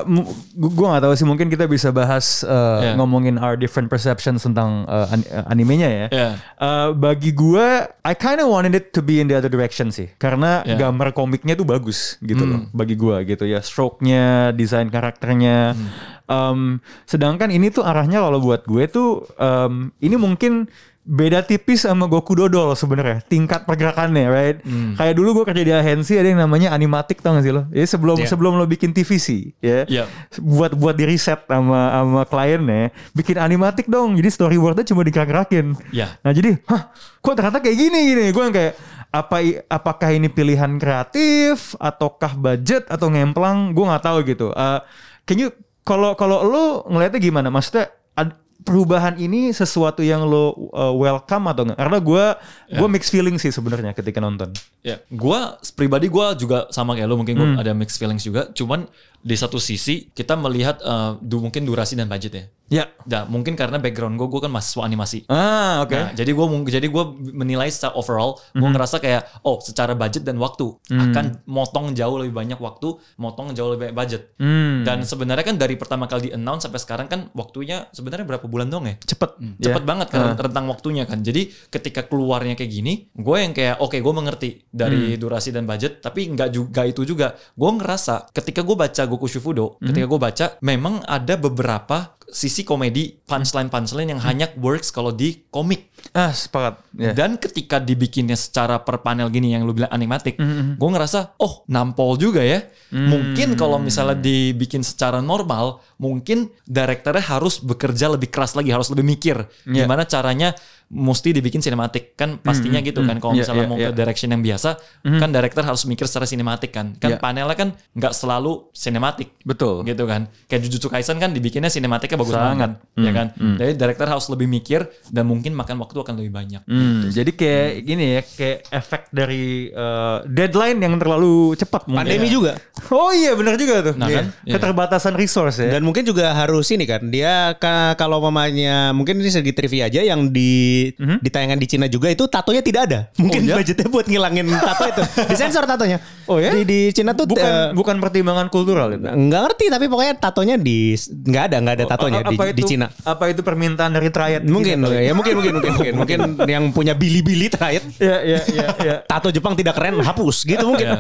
gue 0.56 0.88
nggak 0.88 1.04
tahu 1.04 1.14
sih 1.20 1.28
mungkin 1.28 1.52
kita 1.52 1.68
bisa 1.68 1.92
bahas 1.92 2.48
uh, 2.48 2.80
Iya. 2.80 2.92
ngomongin 2.96 3.36
our 3.38 3.60
different 3.60 3.92
perceptions 3.92 4.40
tentang 4.40 4.88
uh, 4.88 5.12
an- 5.12 5.28
animenya 5.52 5.92
ya. 5.92 6.08
Iya. 6.08 6.30
Uh, 6.56 6.90
bagi 6.96 7.36
gue, 7.36 7.68
I 8.08 8.14
kind 8.16 8.40
of 8.40 8.48
wanted 8.48 8.72
it 8.72 8.96
to 8.96 9.04
be 9.04 9.20
in 9.20 9.28
the 9.28 9.36
other 9.36 9.52
direction 9.52 9.92
sih, 9.92 10.16
karena 10.16 10.64
Iya. 10.64 10.80
gambar 10.80 11.12
komiknya 11.12 11.60
tuh 11.60 11.68
bagus 11.68 12.16
gitu 12.24 12.40
loh, 12.40 12.64
Hmm. 12.64 12.72
bagi 12.72 12.96
gue 12.96 13.20
gitu 13.28 13.44
ya, 13.44 13.60
stroke-nya, 13.60 14.56
desain 14.56 14.88
karakternya. 14.88 15.76
Hmm. 15.76 15.92
Um, 16.34 16.82
sedangkan 17.04 17.48
ini 17.48 17.70
tuh 17.70 17.82
arahnya 17.82 18.18
kalau 18.20 18.40
buat 18.40 18.66
gue 18.66 18.84
tuh 18.88 19.10
um, 19.36 19.74
ini 20.00 20.16
mungkin 20.16 20.66
beda 21.04 21.44
tipis 21.44 21.84
sama 21.84 22.08
Goku 22.08 22.32
Dodol 22.32 22.72
sebenarnya 22.74 23.20
tingkat 23.24 23.68
pergerakannya 23.68 24.24
right 24.26 24.58
Hmm. 24.64 24.96
kayak 24.96 25.14
dulu 25.14 25.36
gue 25.38 25.46
kerja 25.46 25.62
di 25.62 25.74
agensi 25.74 26.16
ada 26.16 26.26
yang 26.26 26.40
namanya 26.40 26.72
animatik 26.72 27.20
tau 27.20 27.36
gak 27.36 27.44
sih 27.44 27.52
lo 27.52 27.68
jadi 27.68 27.84
sebelum 27.86 28.18
Iya. 28.18 28.28
sebelum 28.30 28.56
lo 28.56 28.64
bikin 28.64 28.92
TVC 28.92 29.52
ya 29.60 29.84
Iya. 29.84 30.04
buat 30.40 30.72
buat 30.74 30.96
di 30.96 31.04
riset 31.04 31.44
sama 31.44 31.92
sama 31.92 32.24
kliennya 32.24 32.96
bikin 33.12 33.36
animatik 33.36 33.86
dong 33.86 34.16
jadi 34.16 34.32
storyboardnya 34.32 34.88
cuma 34.88 35.04
digerak-gerakin 35.04 35.76
Iya. 35.92 36.08
nah 36.20 36.32
jadi 36.32 36.56
hah 36.66 36.88
kok 37.20 37.36
ternyata 37.36 37.60
kayak 37.60 37.78
gini 37.78 38.00
gini 38.10 38.24
gue 38.32 38.42
yang 38.42 38.56
kayak 38.56 38.74
apa 39.12 39.38
apakah 39.68 40.10
ini 40.10 40.26
pilihan 40.26 40.72
kreatif 40.80 41.76
ataukah 41.78 42.34
budget 42.34 42.88
atau 42.88 43.12
ngemplang 43.12 43.76
gue 43.76 43.86
nggak 43.86 44.02
tahu 44.02 44.24
gitu 44.24 44.50
uh, 44.50 44.80
can 45.24 45.36
you 45.38 45.52
kalau 45.84 46.16
kalau 46.16 46.44
lo 46.44 46.66
ngelihatnya 46.88 47.20
gimana? 47.20 47.48
Maksudnya 47.48 47.88
ad- 48.16 48.40
perubahan 48.64 49.20
ini 49.20 49.52
sesuatu 49.52 50.00
yang 50.00 50.24
lo 50.24 50.56
uh, 50.72 50.96
welcome 50.96 51.52
atau 51.52 51.68
enggak? 51.68 51.80
Karena 51.80 51.98
gue 52.00 52.26
gue 52.72 52.88
mixed 52.88 53.12
feeling 53.12 53.36
sih 53.36 53.52
sebenarnya 53.52 53.92
ketika 53.92 54.24
nonton. 54.24 54.56
Ya, 54.80 55.04
gua 55.12 55.60
pribadi 55.76 56.08
gua 56.08 56.32
juga 56.34 56.72
sama 56.72 56.96
kayak 56.96 57.08
lo. 57.08 57.20
Mungkin 57.20 57.36
Hmm. 57.36 57.44
gua 57.56 57.68
ada 57.68 57.72
mixed 57.76 58.00
feelings 58.00 58.24
juga. 58.24 58.48
Cuman 58.56 58.88
di 59.24 59.36
satu 59.40 59.56
sisi 59.56 60.12
kita 60.12 60.36
melihat 60.36 60.84
eh, 60.84 61.12
du, 61.24 61.40
mungkin 61.40 61.64
durasi 61.64 61.96
dan 61.96 62.12
budget 62.12 62.34
ya. 62.36 62.46
ya 62.70 62.86
Nah, 63.04 63.28
mungkin 63.28 63.56
karena 63.56 63.80
background 63.80 64.16
gua, 64.16 64.28
gua 64.28 64.42
kan 64.48 64.52
mahasiswa 64.52 64.84
animasi. 64.84 65.24
ah 65.32 65.84
oke 65.84 65.96
Nah, 65.96 66.10
jadi 66.12 66.32
gue 66.32 66.46
jadi 66.68 66.88
gua 66.92 67.12
menilai 67.16 67.68
secara 67.72 67.96
overall, 67.96 68.40
gue 68.52 68.64
ngerasa 68.64 69.00
kayak 69.00 69.44
oh 69.44 69.60
secara 69.60 69.96
budget 69.96 70.24
dan 70.24 70.40
waktu 70.40 70.76
akan 70.88 71.44
motong 71.48 71.96
jauh 71.96 72.20
lebih 72.20 72.36
banyak 72.36 72.60
waktu, 72.60 73.00
motong 73.20 73.52
jauh 73.56 73.76
lebih 73.76 73.92
banyak 73.92 73.96
budget. 73.96 74.22
Hmm. 74.40 74.84
Dan 74.84 75.04
sebenarnya 75.04 75.46
kan 75.48 75.56
dari 75.60 75.76
pertama 75.76 76.08
kali 76.08 76.28
di 76.28 76.32
announce 76.36 76.68
sampai 76.68 76.80
sekarang 76.80 77.08
kan 77.08 77.32
waktunya 77.36 77.88
sebenarnya 77.92 78.28
berapa 78.28 78.48
bulan 78.48 78.68
dong 78.72 78.88
ya? 78.88 78.96
cepet 79.00 79.40
Cepet 79.60 79.84
Ya. 79.84 79.88
banget 79.88 80.08
kan 80.12 80.36
rentang 80.36 80.66
waktunya 80.68 81.04
kan. 81.04 81.20
Jadi 81.24 81.52
ketika 81.72 82.08
keluarnya 82.08 82.56
kayak 82.56 82.72
gini, 82.72 82.94
gue 83.12 83.38
yang 83.40 83.52
kayak 83.56 83.80
oke 83.84 83.96
gue 84.00 84.14
mengerti 84.16 84.50
dari 84.72 85.16
durasi 85.20 85.52
dan 85.52 85.68
budget, 85.68 86.00
tapi 86.04 86.32
nggak 86.32 86.50
juga 86.52 86.82
itu 86.88 87.04
juga. 87.04 87.36
Gue 87.54 87.72
ngerasa 87.76 88.32
ketika 88.32 88.64
gue 88.64 88.76
baca 88.76 89.04
Goku 89.14 89.30
Shufudo, 89.30 89.78
ketika 89.80 90.06
gue 90.06 90.20
baca 90.20 90.46
memang 90.60 91.06
ada 91.06 91.38
beberapa 91.38 91.98
sisi 92.26 92.66
komedi 92.66 93.14
punchline 93.14 93.70
punchline 93.70 94.10
yang 94.10 94.18
hanya 94.20 94.50
works 94.58 94.90
kalau 94.90 95.14
di 95.14 95.46
komik. 95.48 95.94
ah 96.12 96.34
sepakat 96.34 96.82
ya 96.98 97.14
Dan 97.14 97.38
ketika 97.38 97.78
dibikinnya 97.78 98.34
secara 98.36 98.82
per 98.82 99.00
panel 99.00 99.30
gini 99.30 99.54
yang 99.54 99.64
lu 99.64 99.72
bilang 99.72 99.88
animatik, 99.88 100.36
Mm-hmm. 100.36 100.76
gue 100.76 100.90
ngerasa 100.90 101.38
oh 101.38 101.62
nampol 101.70 102.18
juga 102.18 102.42
ya. 102.42 102.66
Mm. 102.90 103.08
Mungkin 103.08 103.50
kalau 103.54 103.78
misalnya 103.78 104.18
dibikin 104.18 104.82
secara 104.82 105.22
normal, 105.22 105.80
mungkin 105.96 106.50
direkturnya 106.66 107.22
harus 107.24 107.62
bekerja 107.62 108.12
lebih 108.12 108.28
keras 108.28 108.58
lagi, 108.58 108.74
harus 108.74 108.90
lebih 108.90 109.06
mikir 109.06 109.38
Yeah. 109.64 109.86
gimana 109.86 110.04
caranya 110.04 110.58
mesti 110.88 111.32
dibikin 111.32 111.60
sinematik 111.60 112.14
kan 112.14 112.36
pastinya 112.38 112.80
gitu 112.80 113.02
kan 113.02 113.18
kalau 113.18 113.34
Iya, 113.34 113.42
misalnya 113.42 113.64
iya, 113.64 113.70
mau 113.70 113.78
iya. 113.78 113.88
ke 113.88 113.96
direction 113.96 114.30
yang 114.30 114.42
biasa 114.42 114.70
kan 115.02 115.30
director 115.30 115.64
harus 115.64 115.84
mikir 115.84 116.06
secara 116.06 116.24
sinematik 116.24 116.70
kan 116.70 116.94
kan 116.96 117.10
Iya. 117.10 117.20
panelnya 117.20 117.54
kan 117.54 117.70
nggak 117.92 118.14
selalu 118.14 118.68
sinematik 118.72 119.34
Betul. 119.42 119.84
gitu 119.84 120.04
kan 120.04 120.26
kayak 120.46 120.62
Jujutsu 120.62 120.88
Kaisen 120.88 121.18
kan 121.18 121.30
dibikinnya 121.30 121.68
sinematiknya 121.68 122.18
bagus 122.18 122.34
Sangat. 122.34 122.50
banget 122.50 122.72
ya 123.00 123.12
kan 123.12 123.28
jadi 123.56 123.72
director 123.74 124.08
harus 124.08 124.26
lebih 124.28 124.48
mikir 124.48 124.84
dan 125.08 125.24
mungkin 125.24 125.54
makan 125.54 125.78
waktu 125.78 125.98
akan 126.00 126.16
lebih 126.16 126.32
banyak 126.32 126.62
Hmm, 126.64 127.10
jadi 127.10 127.30
kayak 127.30 127.70
gini 127.84 128.06
ya, 128.10 128.22
kayak 128.24 128.58
efek 128.70 129.02
dari 129.10 129.44
eh, 129.68 130.18
deadline 130.26 130.80
yang 130.80 130.96
terlalu 130.96 131.54
cepat 131.54 131.86
mungkin. 131.86 132.08
Pandemi 132.08 132.28
juga. 132.28 132.56
Oh 132.88 133.12
iya 133.12 133.34
benar 133.34 133.56
juga 133.56 133.84
tuh. 133.84 133.94
Nah, 133.94 134.08
Iya. 134.08 134.16
kan? 134.16 134.26
Iya. 134.42 134.54
Keterbatasan 134.54 135.14
resource 135.14 135.60
ya. 135.60 135.70
Dan 135.70 135.84
mungkin 135.84 136.02
juga 136.02 136.32
harus 136.32 136.66
ini 136.70 136.84
kan 136.84 137.04
dia 137.06 137.54
ka- 137.56 137.94
kalau 137.94 138.18
mamanya 138.20 138.90
mungkin 138.92 139.18
ini 139.18 139.30
segi 139.30 139.52
trivia 139.52 139.86
aja 139.86 140.02
yang 140.02 140.30
di 140.30 140.52
di 140.96 141.30
tayangan 141.30 141.58
di 141.60 141.68
Cina 141.68 141.86
juga 141.88 142.08
itu 142.10 142.24
tatonya 142.28 142.62
tidak 142.64 142.82
ada. 142.90 143.00
Mungkin 143.20 143.42
iya? 143.46 143.56
budgetnya 143.58 143.88
buat 143.90 144.06
ngilangin 144.08 144.46
tato 144.60 144.84
itu. 144.90 145.04
Disensor 145.32 145.64
tatonya. 145.66 145.98
Oh 146.30 146.38
ya? 146.40 146.56
Di, 146.56 146.64
di 146.64 146.80
Cina 146.96 147.12
tuh 147.12 147.28
bukan 147.28 147.44
eh, 147.44 147.68
bukan 147.76 147.96
pertimbangan 148.00 148.48
kultural 148.48 148.96
itu. 148.96 149.04
nggak 149.04 149.42
ngerti 149.50 149.66
tapi 149.70 149.86
pokoknya 149.92 150.14
tatonya 150.18 150.56
di 150.58 150.96
nggak 150.98 151.44
ada 151.52 151.58
nggak 151.60 151.76
ada 151.80 151.86
tatonya 151.86 152.20
di, 152.26 152.36
apa 152.38 152.44
itu, 152.50 152.58
di 152.58 152.64
Cina. 152.64 152.88
Apa 153.04 153.24
itu 153.30 153.42
permintaan 153.44 153.92
dari 153.94 154.10
triad? 154.10 154.44
Mungkin 154.48 154.78
ya 154.88 155.14
mungkin 155.14 155.34
mungkin 155.40 155.54
mungkin 155.60 155.74
mungkin 155.76 155.94
mungkin 155.98 156.20
yang 156.54 156.66
punya 156.72 156.94
bili-bili 156.96 157.52
terakhir 157.52 157.84
Ya 158.04 158.20
ya 158.24 158.40
ya 158.50 158.68
ya. 158.80 158.96
tato 159.06 159.30
Jepang 159.32 159.54
tidak 159.56 159.76
keren 159.76 160.00
hapus 160.00 160.48
gitu 160.48 160.64
mungkin. 160.64 161.00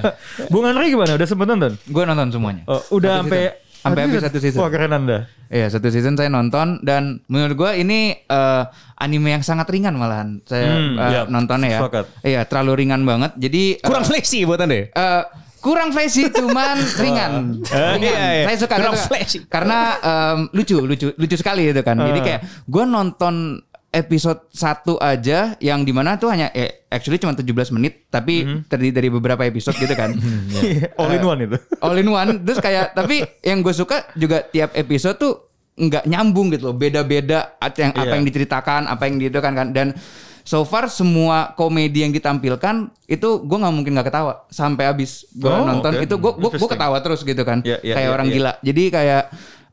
Bung 0.51 0.67
Andri 0.67 0.91
gimana? 0.93 1.15
Udah 1.15 1.27
sempet 1.27 1.47
nonton? 1.47 1.73
Gue 1.87 2.03
nonton 2.03 2.27
semuanya. 2.31 2.63
Oh, 2.67 2.81
udah 2.99 3.23
sampai 3.23 3.62
Sampai 3.83 4.07
habis 4.07 4.23
satu 4.23 4.39
season. 4.39 4.59
Wah 4.59 4.69
keren 4.69 4.91
anda. 4.91 5.27
Iya 5.47 5.67
satu 5.69 5.87
season 5.87 6.15
saya 6.15 6.27
nonton 6.27 6.79
dan 6.81 7.19
menurut 7.27 7.53
gua 7.53 7.71
ini 7.73 8.15
eh, 8.17 8.63
anime 8.97 9.29
yang 9.29 9.43
sangat 9.43 9.67
ringan 9.67 9.93
malahan 9.93 10.39
saya 10.43 10.71
Hmm, 10.71 10.95
eh, 10.95 11.09
iya, 11.09 11.21
nontonnya 11.27 11.67
ya. 11.69 11.79
sepakat. 11.79 12.05
Iya 12.23 12.41
terlalu 12.43 12.71
ringan 12.79 13.03
banget. 13.03 13.35
Jadi 13.37 13.63
eh, 13.75 13.83
Kurang 13.83 14.03
flashy 14.03 14.39
buat 14.43 14.57
anda. 14.57 14.73
ya? 14.73 14.85
eh, 14.87 15.23
kurang 15.59 15.91
flashy 15.91 16.27
cuman 16.27 16.75
ringan. 17.03 17.31
Eh, 17.61 17.91
ringan. 17.93 17.99
iya, 18.01 18.27
iya. 18.33 18.43
Saya 18.45 18.57
suka 18.57 18.75
Kurang 18.77 18.95
flashy. 18.97 19.37
karena 19.45 19.77
em, 19.99 20.39
lucu 20.51 20.79
lucu 20.79 21.07
lucu 21.13 21.35
sekali 21.35 21.67
itu 21.67 21.81
kan. 21.81 21.95
Jadi 21.97 22.19
Eh. 22.19 22.25
kayak 22.25 22.41
gua 22.65 22.83
nonton 22.85 23.59
episode 23.93 24.49
1 24.49 24.57
aja 24.97 25.39
yang 25.57 25.85
di 25.85 25.93
mana 25.93 26.17
tuh 26.17 26.27
hanya 26.27 26.49
eh, 26.49 26.83
actually 26.89 27.15
cuma 27.15 27.31
17 27.31 27.45
menit 27.71 28.09
tapi 28.09 28.41
terdiri 28.65 28.89
dari 28.91 29.07
beberapa 29.07 29.45
episode 29.45 29.77
gitu 29.77 29.93
kan. 29.93 30.11
Iya, 30.59 30.89
All 30.99 31.13
in 31.13 31.21
one 31.21 31.39
itu. 31.45 31.57
all 31.85 31.95
in 31.95 32.09
one 32.09 32.31
terus 32.41 32.57
kayak 32.57 32.91
tapi 32.91 33.21
yang 33.39 33.61
gue 33.61 33.71
suka 33.71 34.09
juga 34.13 34.41
tiap 34.41 34.73
episode 34.73 35.15
tuh 35.15 35.33
nggak 35.73 36.05
nyambung 36.05 36.49
gitu 36.49 36.69
loh 36.69 36.75
beda-beda 36.75 37.53
yang 37.75 37.93
apa 37.93 38.05
Iya. 38.05 38.13
yang 38.17 38.25
diceritakan 38.25 38.81
apa 38.85 39.03
yang 39.05 39.17
gitu 39.17 39.37
kan 39.37 39.53
kan 39.53 39.73
dan 39.73 39.93
so 40.41 40.61
far 40.61 40.85
semua 40.85 41.53
komedi 41.53 42.03
yang 42.03 42.13
ditampilkan 42.13 42.93
itu 43.05 43.29
gue 43.41 43.57
nggak 43.57 43.73
mungkin 43.73 43.97
nggak 43.97 44.07
ketawa 44.09 44.45
sampai 44.49 44.85
habis 44.85 45.25
gue 45.31 45.49
Oh, 45.49 45.65
nonton 45.65 45.97
oke. 45.97 46.05
itu 46.05 46.15
gue 46.15 46.31
gue 46.35 46.69
ketawa 46.69 46.97
terus 46.99 47.21
gitu 47.21 47.41
kan 47.41 47.65
Iya, 47.65 47.81
iya, 47.81 47.93
kayak 47.97 48.05
iya, 48.05 48.13
orang 48.13 48.27
iya. 48.29 48.33
gila 48.37 48.51
jadi 48.61 48.83
kayak 48.89 49.23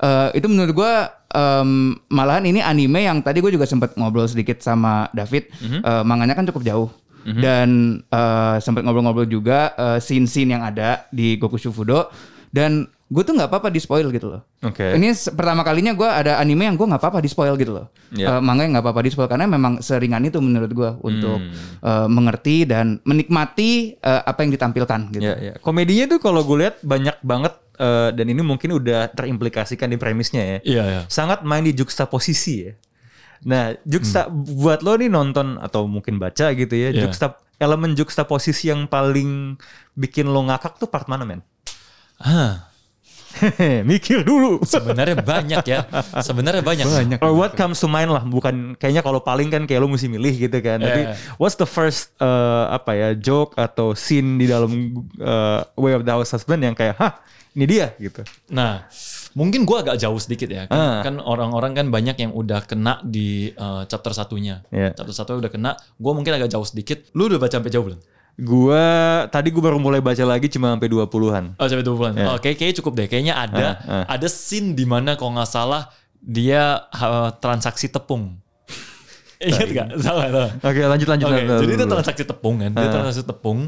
eh, 0.01 0.29
itu 0.35 0.47
menurut 0.49 0.73
gue 0.73 0.93
em, 1.31 1.71
malahan 2.09 2.45
ini 2.49 2.61
anime 2.61 3.05
yang 3.05 3.21
tadi 3.21 3.39
gue 3.39 3.53
juga 3.53 3.69
sempat 3.69 3.95
ngobrol 3.95 4.27
sedikit 4.27 4.59
sama 4.61 5.07
David. 5.13 5.53
Mhm. 5.61 5.81
eh, 5.85 6.03
manganya 6.03 6.35
kan 6.35 6.49
cukup 6.49 6.65
jauh. 6.65 6.91
Dan 7.21 8.01
eh, 8.09 8.57
sempat 8.65 8.81
ngobrol-ngobrol 8.81 9.29
juga 9.29 9.77
eh, 9.77 9.99
scene-scene 10.01 10.57
yang 10.57 10.65
ada 10.65 11.05
di 11.13 11.37
Goku 11.37 11.61
Shufudo. 11.61 12.09
Dan 12.51 12.89
gue 13.11 13.23
tuh 13.23 13.35
nggak 13.35 13.51
apa-apa 13.51 13.69
di 13.69 13.77
spoil 13.77 14.07
gitu 14.09 14.31
loh. 14.31 14.47
Oke. 14.63 14.95
Ini 14.95 15.11
se- 15.11 15.31
pertama 15.31 15.61
kalinya 15.61 15.91
gue 15.91 16.07
ada 16.07 16.39
anime 16.39 16.63
yang 16.63 16.75
gue 16.75 16.87
nggak 16.87 16.97
apa-apa 16.97 17.19
di 17.19 17.27
spoil 17.27 17.55
gitu 17.55 17.75
loh. 17.75 17.91
Iya. 18.11 18.27
Eh, 18.29 18.41
manga 18.41 18.63
yang 18.63 18.73
nggak 18.73 18.87
apa-apa 18.87 19.03
di 19.03 19.11
spoil 19.11 19.27
karena 19.27 19.45
memang 19.45 19.79
seringan 19.81 20.23
itu 20.23 20.39
menurut 20.39 20.71
gue 20.71 20.91
untuk 21.03 21.37
Hmm. 21.37 21.51
eh, 21.83 22.07
mengerti 22.07 22.63
dan 22.65 23.03
menikmati 23.03 23.71
eh, 23.95 24.23
apa 24.23 24.41
yang 24.41 24.51
ditampilkan 24.51 25.01
gitu. 25.11 25.27
Ya, 25.27 25.35
ya. 25.37 25.53
Komedinya 25.59 26.07
tuh 26.07 26.19
kalau 26.19 26.41
gue 26.41 26.63
lihat 26.63 26.79
banyak 26.81 27.19
banget 27.21 27.51
eh, 27.77 28.11
dan 28.13 28.27
ini 28.27 28.41
mungkin 28.41 28.71
udah 28.73 29.11
terimplikasikan 29.11 29.89
di 29.89 29.97
premisnya 29.97 30.43
ya. 30.43 30.59
iya 30.63 30.83
iya 30.87 31.01
Sangat 31.07 31.43
main 31.43 31.63
di 31.63 31.73
juxtaposisi 31.73 32.55
ya. 32.63 32.73
Nah, 33.41 33.75
juxta 33.83 34.29
buat 34.31 34.81
lo 34.81 34.95
nih 34.95 35.09
nonton 35.09 35.59
atau 35.59 35.85
mungkin 35.85 36.15
baca 36.17 36.53
gitu 36.53 36.71
ya, 36.71 36.93
Iya. 36.93 37.03
juxta 37.03 37.27
elemen 37.57 37.93
juxtaposisi 37.93 38.69
yang 38.69 38.85
paling 38.85 39.57
bikin 39.93 40.29
lo 40.29 40.45
ngakak 40.45 40.77
tuh 40.77 40.87
part 40.87 41.09
mana, 41.09 41.25
men? 41.25 41.41
ah 42.21 42.70
Mikir 43.89 44.23
dulu. 44.23 44.61
sebenarnya 44.63 45.17
banyak 45.17 45.65
ya 45.65 45.87
sebenarnya 46.21 46.61
banyak 46.61 46.87
banyak 46.87 47.19
Or 47.21 47.33
what 47.33 47.55
comes 47.55 47.79
to 47.79 47.87
mind 47.87 48.11
lah, 48.11 48.23
bukan 48.23 48.75
kayaknya 48.77 49.01
kalau 49.01 49.21
paling 49.21 49.49
kan 49.49 49.65
kayak 49.65 49.81
lo 49.81 49.89
mesti 49.89 50.07
milih 50.07 50.35
gitu 50.37 50.59
kan. 50.61 50.79
Tapi 50.79 51.01
Yeah. 51.01 51.17
what's 51.37 51.55
the 51.55 51.65
first 51.65 52.13
eh, 52.17 52.65
apa 52.69 52.93
ya 52.93 53.09
joke 53.15 53.57
atau 53.57 53.95
scene 53.95 54.37
di 54.37 54.45
dalam 54.45 54.71
eh, 55.17 55.61
Way 55.75 55.93
of 55.95 56.03
the 56.03 56.13
House 56.13 56.31
Husband 56.31 56.61
yang 56.61 56.75
kayak, 56.75 56.99
hah 56.99 57.23
ini 57.51 57.67
dia 57.67 57.91
gitu. 57.99 58.23
Nah, 58.49 58.87
mungkin 59.33 59.67
gua 59.67 59.83
agak 59.83 59.99
jauh 59.99 60.19
sedikit 60.19 60.47
ya. 60.47 60.67
Kan, 60.67 60.79
Ah. 60.79 61.01
kan 61.03 61.15
orang-orang 61.19 61.75
kan 61.75 61.87
banyak 61.89 62.15
yang 62.19 62.31
udah 62.31 62.63
kena 62.63 63.03
di 63.03 63.51
uh, 63.55 63.83
chapter 63.87 64.15
satunya. 64.15 64.63
Iya. 64.71 64.95
Chapter 64.95 65.15
satu 65.15 65.31
udah 65.39 65.51
kena. 65.51 65.75
Gua 65.99 66.15
mungkin 66.15 66.31
agak 66.31 66.47
jauh 66.47 66.63
sedikit. 66.63 67.11
Lu 67.11 67.27
udah 67.27 67.43
baca 67.43 67.59
sampai 67.59 67.73
jauh 67.73 67.83
belum? 67.83 67.99
Gua 68.41 68.85
tadi 69.29 69.53
gue 69.53 69.61
baru 69.61 69.77
mulai 69.77 70.01
baca 70.01 70.25
lagi 70.25 70.49
cuma 70.49 70.73
sampai 70.73 70.89
20-an. 70.89 71.61
Oh, 71.61 71.67
sampai 71.69 71.85
dua 71.85 71.97
bulan. 71.97 72.13
Iya. 72.17 72.27
Oh, 72.33 72.37
kayak 72.41 72.57
kayaknya 72.57 72.77
cukup 72.81 72.93
deh. 72.97 73.07
Kayaknya 73.07 73.35
ada 73.37 73.67
Ah, 73.85 73.93
ah. 74.01 74.05
ada 74.17 74.29
scene 74.33 74.73
di 74.73 74.89
mana 74.89 75.15
kalau 75.21 75.37
nggak 75.37 75.51
salah 75.51 75.93
dia 76.21 76.89
uh, 76.89 77.31
transaksi 77.37 77.93
tepung. 77.93 78.41
Ingat 79.41 79.69
gak? 79.73 79.89
Salah, 80.05 80.29
salah. 80.29 80.51
Oke, 80.61 80.81
lanjut 80.85 81.09
lanjut. 81.09 81.27
Oke, 81.33 81.37
lanjut, 81.41 81.61
jadi 81.65 81.73
itu 81.81 81.87
transaksi 81.89 82.25
tepung 82.29 82.57
kan, 82.61 82.71
dia 82.77 82.89
transaksi 82.93 83.23
tepung. 83.25 83.59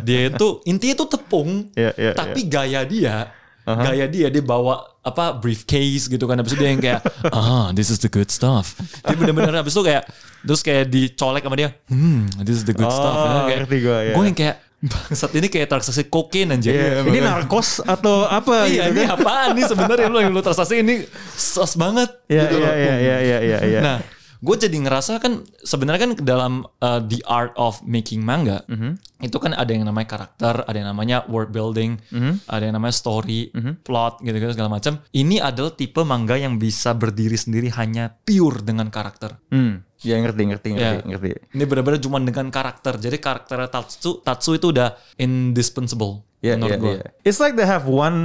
Dia 0.00 0.20
itu 0.32 0.48
intinya 0.64 0.94
itu 0.96 1.04
tepung, 1.04 1.48
Iya, 1.76 1.92
iya, 2.00 2.12
tapi 2.16 2.40
gaya 2.48 2.80
dia, 2.88 3.28
Aha. 3.68 3.82
gaya 3.84 4.08
dia 4.08 4.26
dia 4.26 4.40
bawa 4.40 4.80
apa 5.04 5.36
briefcase 5.36 6.08
gitu 6.08 6.24
kan, 6.24 6.36
habis 6.36 6.52
itu 6.52 6.60
dia 6.60 6.70
yang 6.72 6.80
kayak, 6.80 7.04
ah, 7.36 7.68
this 7.70 7.88
is 7.88 8.00
the 8.00 8.08
good 8.08 8.28
stuff. 8.28 8.72
Dia 9.04 9.12
bener-bener 9.12 9.52
habis 9.54 9.72
itu 9.72 9.82
kayak, 9.82 10.08
terus 10.40 10.60
kayak 10.60 10.88
dicolek 10.88 11.44
sama 11.44 11.52
dia, 11.54 11.76
hmm, 11.86 12.40
this 12.42 12.56
is 12.56 12.64
the 12.64 12.72
good 12.72 12.88
Oh, 12.88 12.92
stuff. 12.92 13.12
Ya, 13.12 13.28
kayak, 13.44 13.58
ngerti 13.64 13.76
gua, 13.80 13.98
ya. 14.02 14.14
Gue 14.16 14.24
yang 14.24 14.36
kayak, 14.36 14.56
bangsat 14.78 15.32
ini 15.34 15.46
kayak 15.48 15.66
transaksi 15.66 16.06
kokain 16.06 16.48
anjir. 16.48 16.70
Iya, 16.70 17.02
ini 17.02 17.18
narkos 17.18 17.82
atau 17.82 18.24
apa 18.24 18.64
Iya, 18.64 18.88
gitu 18.88 18.94
ini 18.94 19.02
kan? 19.04 19.16
apaan 19.16 19.48
nih 19.52 19.64
sebenarnya 19.66 20.06
lu 20.06 20.18
yang 20.18 20.30
lu 20.30 20.38
transaksi 20.38 20.80
ini 20.80 21.02
sos 21.34 21.74
banget. 21.74 22.08
Iya, 22.26 22.42
gitu 22.46 22.56
iya, 22.56 22.62
loh. 22.62 22.72
iya, 22.72 22.94
iya, 22.94 23.16
iya, 23.18 23.38
iya, 23.42 23.58
iya. 23.66 23.80
Nah, 23.82 23.98
gue 24.38 24.54
jadi 24.56 24.76
ngerasa 24.78 25.18
kan 25.18 25.42
sebenarnya 25.58 26.00
kan 26.00 26.12
dalam 26.22 26.52
uh, 26.78 27.00
the 27.02 27.18
art 27.26 27.50
of 27.58 27.82
making 27.82 28.22
manga 28.22 28.62
Mhm. 28.70 29.02
Itu 29.18 29.34
kan 29.36 29.50
ada 29.50 29.66
yang 29.68 29.82
namanya 29.82 30.08
karakter, 30.08 30.62
ada 30.62 30.76
yang 30.76 30.88
namanya 30.88 31.26
world 31.26 31.50
building, 31.50 31.98
Mhm. 32.08 32.46
ada 32.46 32.62
yang 32.62 32.74
namanya 32.74 32.94
story, 32.94 33.50
plot 33.80 34.22
gitu-gitu 34.22 34.54
segala 34.54 34.70
macam. 34.70 35.02
Ini 35.10 35.42
adalah 35.42 35.72
tipe 35.72 36.02
manga 36.02 36.34
yang 36.34 36.54
bisa 36.56 36.94
berdiri 36.94 37.34
sendiri 37.34 37.68
hanya 37.74 38.14
pure 38.14 38.62
dengan 38.62 38.86
karakter. 38.88 39.42
Hmm, 39.50 39.82
ya 40.00 40.18
ngerti, 40.18 40.42
ngerti, 40.46 40.68
ngerti, 40.72 40.96
Ya. 40.96 41.02
ngerti. 41.04 41.28
Ini 41.50 41.64
benar-benar 41.64 41.98
cuma 41.98 42.18
dengan 42.18 42.46
karakter. 42.48 42.94
Jadi 42.96 43.16
karakter 43.18 43.58
Tatsu, 43.66 44.22
Tatsu 44.22 44.54
itu 44.54 44.70
udah 44.70 44.94
indispensable 45.18 46.22
Ya, 46.38 46.54
menurut 46.54 46.70
ya, 46.70 46.78
gue. 46.78 46.94
ya. 47.02 47.08
It's 47.26 47.42
like 47.42 47.58
they 47.58 47.66
have 47.66 47.82
one 47.84 48.18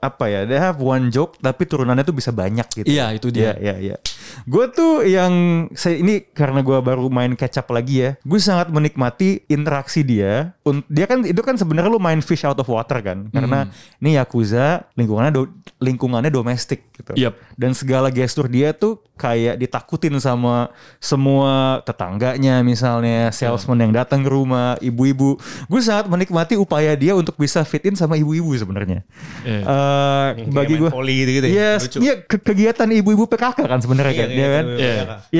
apa 0.00 0.26
ya? 0.26 0.40
They 0.42 0.58
have 0.58 0.82
one 0.82 1.06
joke 1.08 1.38
tapi 1.38 1.62
turunannya 1.62 2.02
tuh 2.02 2.16
bisa 2.16 2.34
banyak 2.34 2.66
gitu. 2.72 2.88
Iya, 2.88 3.14
itu 3.14 3.30
dia. 3.30 3.54
Iya, 3.54 3.54
iya, 3.60 3.74
iya. 3.78 3.96
Gue 4.42 4.66
tuh 4.66 5.04
yang 5.04 5.32
saya 5.70 6.00
ini 6.00 6.24
karena 6.26 6.62
gue 6.62 6.78
baru 6.80 7.06
main 7.06 7.36
kecap 7.36 7.70
lagi 7.70 8.00
ya. 8.00 8.10
Gue 8.22 8.40
sangat 8.40 8.72
menikmati 8.72 9.46
interaksi 9.46 10.02
dia. 10.02 10.39
Dia 10.86 11.04
kan 11.04 11.22
itu 11.22 11.40
kan 11.40 11.54
sebenarnya 11.54 11.88
lu 11.88 11.98
main 11.98 12.20
fish 12.20 12.42
out 12.42 12.56
of 12.56 12.66
water 12.66 13.00
kan. 13.00 13.28
Karena 13.28 13.66
Hmm. 13.66 13.98
ini 13.98 14.10
yakuza 14.14 14.64
lingkungannya 14.92 15.32
do- 15.32 15.52
lingkungannya 15.78 16.28
domestik 16.28 16.92
gitu. 16.92 17.12
Yep. 17.14 17.34
Dan 17.54 17.70
segala 17.72 18.08
gestur 18.08 18.46
dia 18.46 18.70
tuh 18.70 19.00
kayak 19.20 19.60
ditakutin 19.60 20.16
sama 20.16 20.72
semua 20.96 21.84
tetangganya 21.84 22.64
misalnya, 22.64 23.28
salesman 23.28 23.76
yang 23.84 23.92
datang 23.92 24.24
ke 24.24 24.30
rumah, 24.30 24.80
ibu-ibu. 24.80 25.36
Gue 25.68 25.80
sangat 25.84 26.08
menikmati 26.08 26.56
upaya 26.56 26.96
dia 26.96 27.12
untuk 27.12 27.36
bisa 27.36 27.60
fit 27.62 27.84
in 27.84 27.92
sama 27.92 28.16
ibu-ibu 28.16 28.48
sebenarnya. 28.54 29.04
Iya. 29.44 29.60
Eh, 29.60 30.28
Yang 30.40 30.54
bagi 30.54 30.74
gue 30.76 30.88
volley 30.88 31.16
gitu-gitu 31.20 31.46
ya? 31.46 31.52
Yes, 31.52 31.80
Lucu. 31.84 31.98
iya 32.00 32.14
ke- 32.16 32.40
kegiatan 32.40 32.88
ibu-ibu 32.88 33.26
PKK 33.26 33.58
kan 33.66 33.78
sebenarnya 33.78 34.14
kan, 34.16 34.28
dia 34.30 34.48
kan. 34.48 34.64
Iya. 34.70 34.94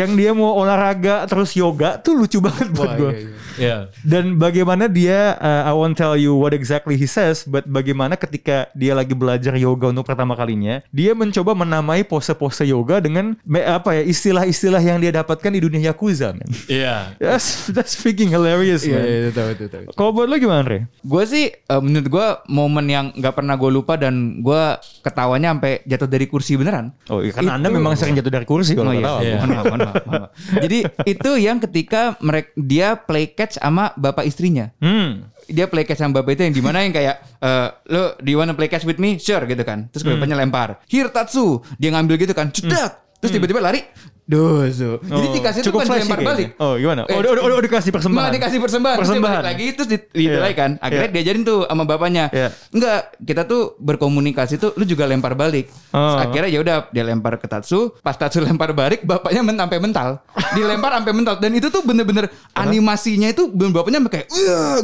Yang 0.04 0.10
dia 0.18 0.30
mau 0.32 0.52
olahraga 0.52 1.24
terus 1.24 1.56
yoga 1.56 1.96
tuh 1.96 2.12
lucu 2.12 2.42
banget 2.42 2.68
buat 2.70 2.92
gue. 2.96 3.12
Iya. 3.56 3.88
Dan 4.02 4.36
bagaimana 4.36 4.84
dia, 4.84 5.38
uh, 5.38 5.62
I 5.64 5.72
won't 5.72 5.94
tell 5.94 6.14
you 6.14 6.34
what 6.34 6.50
exactly 6.50 6.96
he 6.96 7.06
says, 7.06 7.44
but 7.44 7.64
bagaimana 7.64 8.18
ketika 8.18 8.66
dia 8.72 8.92
lagi 8.92 9.14
belajar 9.14 9.54
yoga 9.54 9.88
untuk 9.88 10.04
pertama 10.04 10.34
kalinya, 10.34 10.82
dia 10.90 11.14
mencoba 11.14 11.54
menamai 11.54 12.02
pose-pose 12.02 12.66
yoga 12.66 12.98
dengan 12.98 13.38
me- 13.46 13.62
apa 13.72 13.94
ya 13.94 14.02
istilah-istilah 14.02 14.78
yang 14.78 14.98
dia 14.98 15.12
dapatkan 15.12 15.50
di 15.50 15.60
dunia 15.60 15.80
yakuza, 15.86 16.30
man. 16.30 16.48
Iya. 16.66 17.14
That's, 17.16 17.70
that's 17.70 17.94
freaking 17.94 18.28
hilarious, 18.28 18.82
Iya, 18.82 18.94
man. 18.94 19.04
iya, 19.04 19.16
itu 19.20 19.30
tahu, 19.32 19.48
itu 19.52 19.64
tahu. 19.66 19.82
Kalau 19.92 20.10
buat 20.10 20.26
lo 20.26 20.34
gimana, 20.34 20.62
Re? 20.62 20.78
Gue 21.00 21.22
sih 21.24 21.48
eh, 21.48 21.80
menurut 21.80 22.06
gue 22.06 22.26
momen 22.48 22.86
yang 22.86 23.06
nggak 23.12 23.34
pernah 23.34 23.54
gue 23.54 23.70
lupa 23.70 23.94
dan 23.94 24.14
gue 24.38 24.62
ketawanya 25.00 25.52
sampai 25.52 25.72
jatuh 25.84 26.06
dari 26.06 26.26
kursi 26.26 26.54
beneran. 26.54 26.90
Oh, 27.06 27.20
iya, 27.20 27.30
karena 27.30 27.54
anda 27.54 27.68
Itu- 27.68 27.76
memang 27.76 27.94
sering 27.94 28.14
jatuh 28.14 28.32
dari 28.32 28.44
kursi 28.44 28.72
kalau 28.72 28.90
Oh 28.90 28.94
iya, 28.94 29.02
ketawa. 29.02 29.18
Iya. 29.20 29.34
mohon 29.36 29.50
maaf, 29.50 29.64
mohon 29.64 29.80
maaf, 29.80 29.94
mohon 30.02 30.20
maaf. 30.26 30.30
Jadi 30.58 30.78
itu 31.06 31.30
yang 31.36 31.56
ketika 31.60 32.02
mereka 32.18 32.48
dia 32.56 32.88
play 32.94 33.28
catch 33.28 33.56
sama 33.56 33.94
bapak 33.94 34.24
istrinya. 34.24 34.72
Hmm. 34.78 35.28
Dia 35.46 35.66
play 35.66 35.82
catch 35.82 35.98
sama 35.98 36.20
bapak 36.20 36.34
itu 36.34 36.42
yang 36.46 36.54
di 36.54 36.62
mana 36.62 36.78
yang 36.80 36.94
kayak 36.94 37.16
eh, 37.36 37.68
lo 37.90 38.14
do 38.16 38.28
you 38.28 38.38
wanna 38.38 38.54
play 38.54 38.66
catch 38.66 38.84
with 38.84 38.98
me? 38.98 39.18
Sure 39.18 39.42
gitu 39.42 39.62
kan. 39.62 39.90
Terus 39.90 40.04
bapaknya 40.04 40.34
lempar. 40.34 40.78
Here 40.86 41.08
Tatsu. 41.08 41.58
Dia 41.76 41.90
ngambil 41.90 42.16
gitu 42.18 42.32
kan. 42.32 42.48
Cedak. 42.50 43.09
Terus 43.20 43.32
tiba-tiba 43.36 43.60
lari. 43.60 43.84
Dozo. 44.30 45.02
Jadi 45.02 45.26
Oh, 45.26 45.34
dikasih 45.34 45.60
tuh 45.60 45.74
cukup 45.74 45.80
kan 45.82 45.98
dilempar 45.98 46.20
balik. 46.22 46.48
Oh, 46.56 46.78
gimana? 46.78 47.02
Eh, 47.04 47.12
Oh, 47.12 47.18
udah, 47.18 47.30
udah, 47.34 47.42
udah 47.50 47.64
dikasih 47.66 47.90
persembahan. 47.90 48.22
Nggak 48.22 48.34
dikasih 48.38 48.58
persembahan. 48.62 48.96
Persembahan. 48.96 49.42
lagi 49.42 49.66
terus 49.74 49.88
di, 49.90 49.96
ditilai 49.98 50.52
Iya. 50.54 50.56
kan. 50.56 50.70
Akhirnya 50.78 51.08
Iya. 51.10 51.14
diajarin 51.18 51.42
tuh 51.42 51.58
sama 51.66 51.82
bapaknya. 51.82 52.24
Iya. 52.30 52.48
Enggak, 52.70 53.00
kita 53.18 53.42
tuh 53.44 53.74
berkomunikasi 53.76 54.54
tuh 54.56 54.70
lu 54.78 54.86
juga 54.86 55.04
lempar 55.04 55.34
balik. 55.34 55.66
Oh. 55.90 56.14
Akhirnya 56.16 56.46
ya 56.46 56.60
udah 56.62 56.76
dia 56.88 57.02
lempar 57.02 57.34
ke 57.36 57.50
Tatsu, 57.50 57.90
pas 57.98 58.14
Tatsu 58.14 58.38
lempar 58.46 58.70
balik 58.70 59.02
bapaknya 59.02 59.42
men 59.42 59.58
sampai 59.58 59.78
mental. 59.78 60.22
Dilempar 60.54 60.94
sampai 60.94 61.12
mental 61.12 61.34
dan 61.36 61.50
itu 61.50 61.66
tuh 61.66 61.82
bener-bener 61.82 62.30
animasinya 62.54 63.26
itu 63.26 63.50
bener 63.50 63.74
bapaknya 63.74 63.98
sampai 63.98 64.12
kayak 64.14 64.26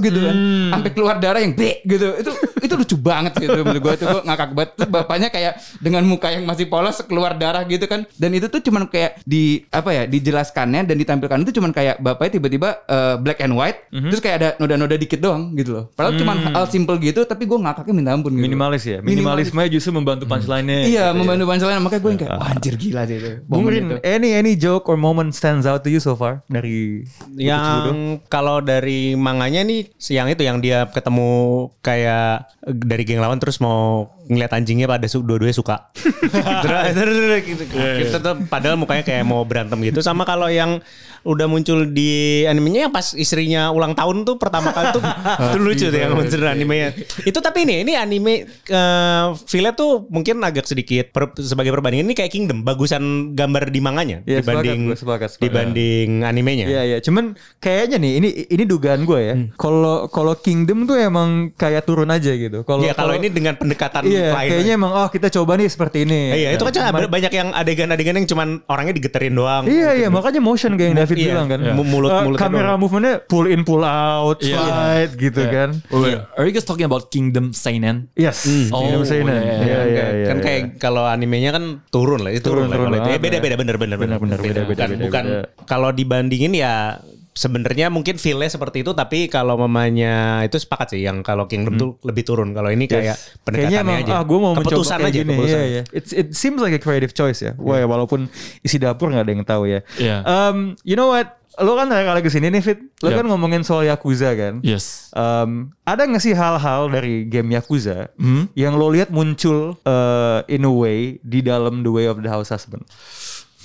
gitu 0.03 0.19
kan. 0.21 0.35
Hmm. 0.35 0.69
Sampai 0.75 0.91
keluar 0.91 1.17
darah 1.17 1.39
yang 1.39 1.55
be 1.55 1.85
gitu. 1.85 2.07
Itu 2.17 2.31
itu 2.59 2.75
lucu 2.75 2.97
banget 2.99 3.39
gitu 3.39 3.63
menurut 3.63 3.79
gua 3.79 3.95
tuh 3.95 4.07
gua 4.09 4.21
ngakak 4.25 4.51
banget. 4.51 4.71
Bapaknya 4.89 5.29
kayak 5.31 5.53
dengan 5.79 6.03
muka 6.03 6.35
yang 6.35 6.43
masih 6.43 6.67
polos 6.67 6.99
keluar 7.07 7.37
darah 7.37 7.63
gitu 7.63 7.87
kan. 7.87 8.03
Dan 8.17 8.35
itu 8.35 8.49
tuh 8.49 8.59
cuman 8.59 8.89
kayak 8.89 9.23
di 9.23 9.36
apa 9.69 9.91
ya 9.93 10.03
dijelaskannya 10.05 10.85
dan 10.85 10.97
ditampilkan 10.97 11.39
itu 11.43 11.59
cuman 11.59 11.71
kayak 11.71 11.97
bapaknya 11.99 12.39
tiba-tiba 12.39 12.69
eh, 12.85 13.15
black 13.19 13.41
and 13.41 13.55
white 13.55 13.79
Mhm. 13.91 14.11
terus 14.13 14.21
kayak 14.21 14.37
ada 14.37 14.49
noda-noda 14.59 14.97
dikit 14.97 15.19
doang 15.19 15.55
gitu 15.55 15.71
loh. 15.73 15.85
Padahal 15.93 16.15
cuman 16.17 16.37
hal 16.53 16.65
simple 16.69 16.97
gitu 16.99 17.25
tapi 17.25 17.45
gue 17.45 17.57
ngakaknya 17.57 17.95
minta 17.95 18.11
ampun 18.13 18.33
gitu. 18.33 18.41
Hmm. 18.41 18.47
Minimalis 18.47 18.83
ya. 18.85 18.99
Minimalis. 19.01 19.49
Minimalisme 19.51 19.63
justru 19.73 19.91
membantu 19.95 20.25
punchline-nya. 20.27 20.77
Iya, 20.83 20.87
gitu 20.87 21.01
ya. 21.01 21.07
membantu 21.17 21.45
punchline 21.49 21.81
makanya 21.81 22.03
gue 22.03 22.11
yang 22.11 22.21
kayak 22.21 22.33
wah 22.37 22.49
anjir 22.53 22.75
gila 22.77 23.03
sih 23.05 23.17
itu. 23.17 23.31
Rin, 23.67 23.83
itu. 23.91 23.97
any 24.07 24.31
any 24.37 24.53
joke 24.55 24.87
or 24.87 24.95
moment 24.95 25.35
stands 25.35 25.67
out 25.67 25.83
to 25.83 25.89
you 25.91 25.99
so 25.99 26.15
far 26.15 26.45
dari 26.47 27.03
Yang 27.35 28.23
kalau 28.31 28.63
dari 28.63 29.19
manganya 29.19 29.67
nih 29.67 29.91
yang 30.09 30.31
itu 30.31 30.43
yang 30.47 30.59
dia 30.63 30.87
ketemu 30.89 31.69
kayak 31.83 32.47
dari 32.63 33.03
geng 33.03 33.19
lawan 33.21 33.43
terus 33.43 33.59
mau 33.59 34.11
ngeliat 34.27 34.51
anjingnya 34.55 34.87
pada 34.87 35.07
dua-duanya 35.07 35.55
suka. 35.55 35.77
terus 36.65 36.95
terus 36.95 37.17
terus 37.19 37.43
gitu. 37.47 37.63
Kita 37.75 38.17
tuh 38.23 38.35
padahal 38.47 38.79
mukanya 38.79 39.03
kayak 39.07 39.26
mau 39.27 39.43
berantem 39.43 39.83
gitu 39.83 39.99
sama 39.99 40.23
kalau 40.23 40.47
yang 40.47 40.79
udah 41.23 41.45
muncul 41.45 41.83
di 41.85 42.11
animenya 42.47 42.87
yang 42.87 42.95
pas 42.95 43.11
istrinya 43.13 43.69
ulang 43.69 43.93
tahun 43.93 44.23
tuh 44.23 44.39
pertama 44.39 44.71
kali 44.71 44.95
tuh 44.95 45.03
itu 45.45 45.59
lucu 45.59 45.87
tuh 45.87 45.99
yang 45.99 46.15
muncul 46.15 46.39
di 46.39 46.47
animenya. 46.47 46.95
Itu 47.21 47.43
tapi 47.43 47.67
ini 47.67 47.83
ini 47.83 47.93
anime 47.93 48.47
eh 48.47 49.27
feel 49.45 49.67
tuh 49.73 50.07
mungkin 50.07 50.39
agak 50.41 50.65
sedikit 50.65 51.11
per- 51.11 51.35
sebagai 51.37 51.71
perbandingan 51.71 52.07
ini 52.07 52.15
kayak 52.15 52.31
Kingdom 52.31 52.63
bagusan 52.63 53.03
gambar 53.33 53.69
di 53.69 53.81
manganya 53.81 54.23
Iya, 54.23 54.39
sepakat, 54.39 54.63
dibanding 54.63 54.81
gue 54.85 54.97
sepakat, 54.97 55.29
sepakat. 55.29 55.43
dibanding 55.43 56.09
animenya. 56.23 56.67
Iya 56.67 56.83
iya, 56.85 56.99
cuman 57.01 57.35
kayaknya 57.59 57.97
nih 57.99 58.13
ini 58.17 58.29
ini 58.47 58.63
dugaan 58.63 59.03
gue 59.03 59.19
ya. 59.21 59.35
Kalau 59.57 60.07
kalau 60.07 60.35
Kingdom 60.37 60.87
tuh 60.87 60.95
emang 60.95 61.29
kayak 61.53 61.83
turun 61.83 62.07
aja 62.07 62.31
gitu. 62.31 62.63
Kalau 62.63 62.87
Iya 62.87 62.95
kalau 62.95 63.13
ini 63.13 63.27
dengan 63.29 63.59
pendekatan 63.59 64.07
Iya, 64.07 64.31
lain. 64.31 64.51
kayaknya 64.53 64.73
emang 64.75 64.93
oh 64.95 65.09
kita 65.09 65.27
coba 65.33 65.59
nih 65.59 65.67
seperti 65.67 66.07
ini. 66.07 66.21
Iya, 66.37 66.49
itu 66.55 66.63
kan 66.63 66.71
cuma 66.71 66.87
Cuman- 66.95 67.11
banyak 67.11 67.33
yang 67.33 67.49
adegan-adegan 67.51 68.15
yang 68.15 68.29
cuman 68.29 68.49
orangnya 68.67 68.95
digeterin 69.07 69.33
doang. 69.33 69.65
Iya 69.65 69.91
iya 69.95 70.09
makanya 70.11 70.41
motion 70.41 70.75
kayak 70.75 70.89
yang 70.91 70.99
David 70.99 71.17
Iya, 71.17 71.27
bilang 71.31 71.47
kan. 71.47 71.59
iya. 71.63 71.73
Mulut- 71.73 72.11
Eh, 72.11 72.23
mulutnya 72.27 72.43
kamera 72.43 72.69
doang. 72.69 72.81
movementnya 72.83 73.15
pull 73.23 73.47
in 73.47 73.63
pull 73.63 73.81
out, 73.81 74.39
Iya. 74.41 74.59
slide 74.59 75.13
gitu 75.15 75.43
kan. 75.47 75.71
Wait, 75.89 76.19
Are 76.35 76.45
you 76.45 76.53
guys 76.53 76.65
talking 76.65 76.85
about 76.85 77.09
Kingdom 77.09 77.55
Seinen? 77.55 78.11
Yes. 78.13 78.43
Oh, 78.69 78.83
Kingdom 78.83 79.07
Seinen. 79.07 79.31
iya, 79.31 79.39
Iya 79.39 79.55
iya, 79.55 79.63
iya 79.63 79.79
kan, 79.79 79.87
iya. 80.13 80.27
kan 80.27 80.37
iya. 80.37 80.43
kayak 80.43 80.63
kalau 80.77 81.07
animenya 81.07 81.51
kan 81.51 81.65
turun 81.89 82.21
lah, 82.21 82.31
itu 82.31 82.43
turun, 82.43 82.67
Turun, 82.67 82.69
lah 82.69 82.77
turun 82.77 82.91
banget, 82.93 83.15
Eh, 83.15 83.21
beda 83.23 83.37
ya. 83.39 83.43
beda 83.43 83.55
bener 83.57 83.77
bener 83.77 83.97
Bener, 83.97 84.19
bener, 84.19 84.39
beda, 84.39 84.61
Dan 84.67 84.69
beda, 84.69 84.85
bukan 85.01 85.25
kalau 85.65 85.89
dibandingin 85.89 86.53
ya 86.53 86.99
sebenarnya 87.37 87.87
mungkin 87.87 88.17
feel-nya 88.17 88.49
seperti 88.49 88.81
itu 88.81 88.91
tapi 88.91 89.29
kalau 89.29 89.55
mamanya 89.55 90.41
itu 90.41 90.57
sepakat 90.57 90.97
sih 90.97 91.05
yang 91.05 91.21
kalau 91.21 91.45
Kingdom 91.45 91.77
tuh 91.77 91.91
lebih 92.03 92.25
turun. 92.25 92.51
Kalau 92.51 92.73
ini 92.73 92.89
kayak 92.89 93.05
Yes. 93.13 93.37
Kayaknya 93.45 93.45
pendekatannya 93.45 93.79
emang 93.79 93.99
aja. 94.03 94.13
ah 94.17 94.23
gue 94.25 94.39
mau 94.41 94.53
keputusan 94.57 94.97
mencoba 94.97 95.07
aja 95.07 95.15
gini. 95.15 95.31
keputusan. 95.31 95.53
Iya, 95.55 95.65
iya. 95.69 95.83
It's, 95.93 96.11
it 96.11 96.29
seems 96.33 96.59
like 96.59 96.73
a 96.73 96.81
creative 96.81 97.13
choice 97.13 97.39
ya. 97.39 97.53
Wah, 97.55 97.85
walaupun 97.85 98.27
isi 98.61 98.77
dapur 98.77 99.13
nggak 99.13 99.23
ada 99.23 99.31
yang 99.31 99.45
tahu 99.45 99.63
ya. 99.69 99.81
Iya. 99.95 100.25
Um, 100.25 100.57
you 100.83 100.97
know 100.97 101.13
what? 101.13 101.37
Lo 101.57 101.73
kan 101.73 101.89
dari 101.89 102.05
kali 102.05 102.21
ke 102.21 102.29
sini 102.29 102.49
nih 102.49 102.61
Fit. 102.61 102.81
Lo 103.01 103.09
Iya. 103.09 103.17
kan 103.17 103.27
ngomongin 103.27 103.63
soal 103.63 103.85
Yakuza 103.85 104.33
kan. 104.33 104.61
Yes. 104.61 105.09
Um, 105.13 105.73
ada 105.83 106.05
nggak 106.05 106.21
sih 106.21 106.33
hal-hal 106.33 106.89
dari 106.89 107.25
game 107.25 107.49
Yakuza 107.51 108.13
Hmm? 108.15 108.49
yang 108.53 108.75
lo 108.75 108.89
lihat 108.89 109.09
muncul 109.09 109.77
uh, 109.83 110.41
in 110.47 110.63
a 110.63 110.71
way 110.71 111.17
di 111.21 111.41
dalam 111.41 111.81
The 111.81 111.89
Way 111.91 112.07
of 112.07 112.21
the 112.21 112.29
House 112.29 112.49
Husband? 112.49 112.85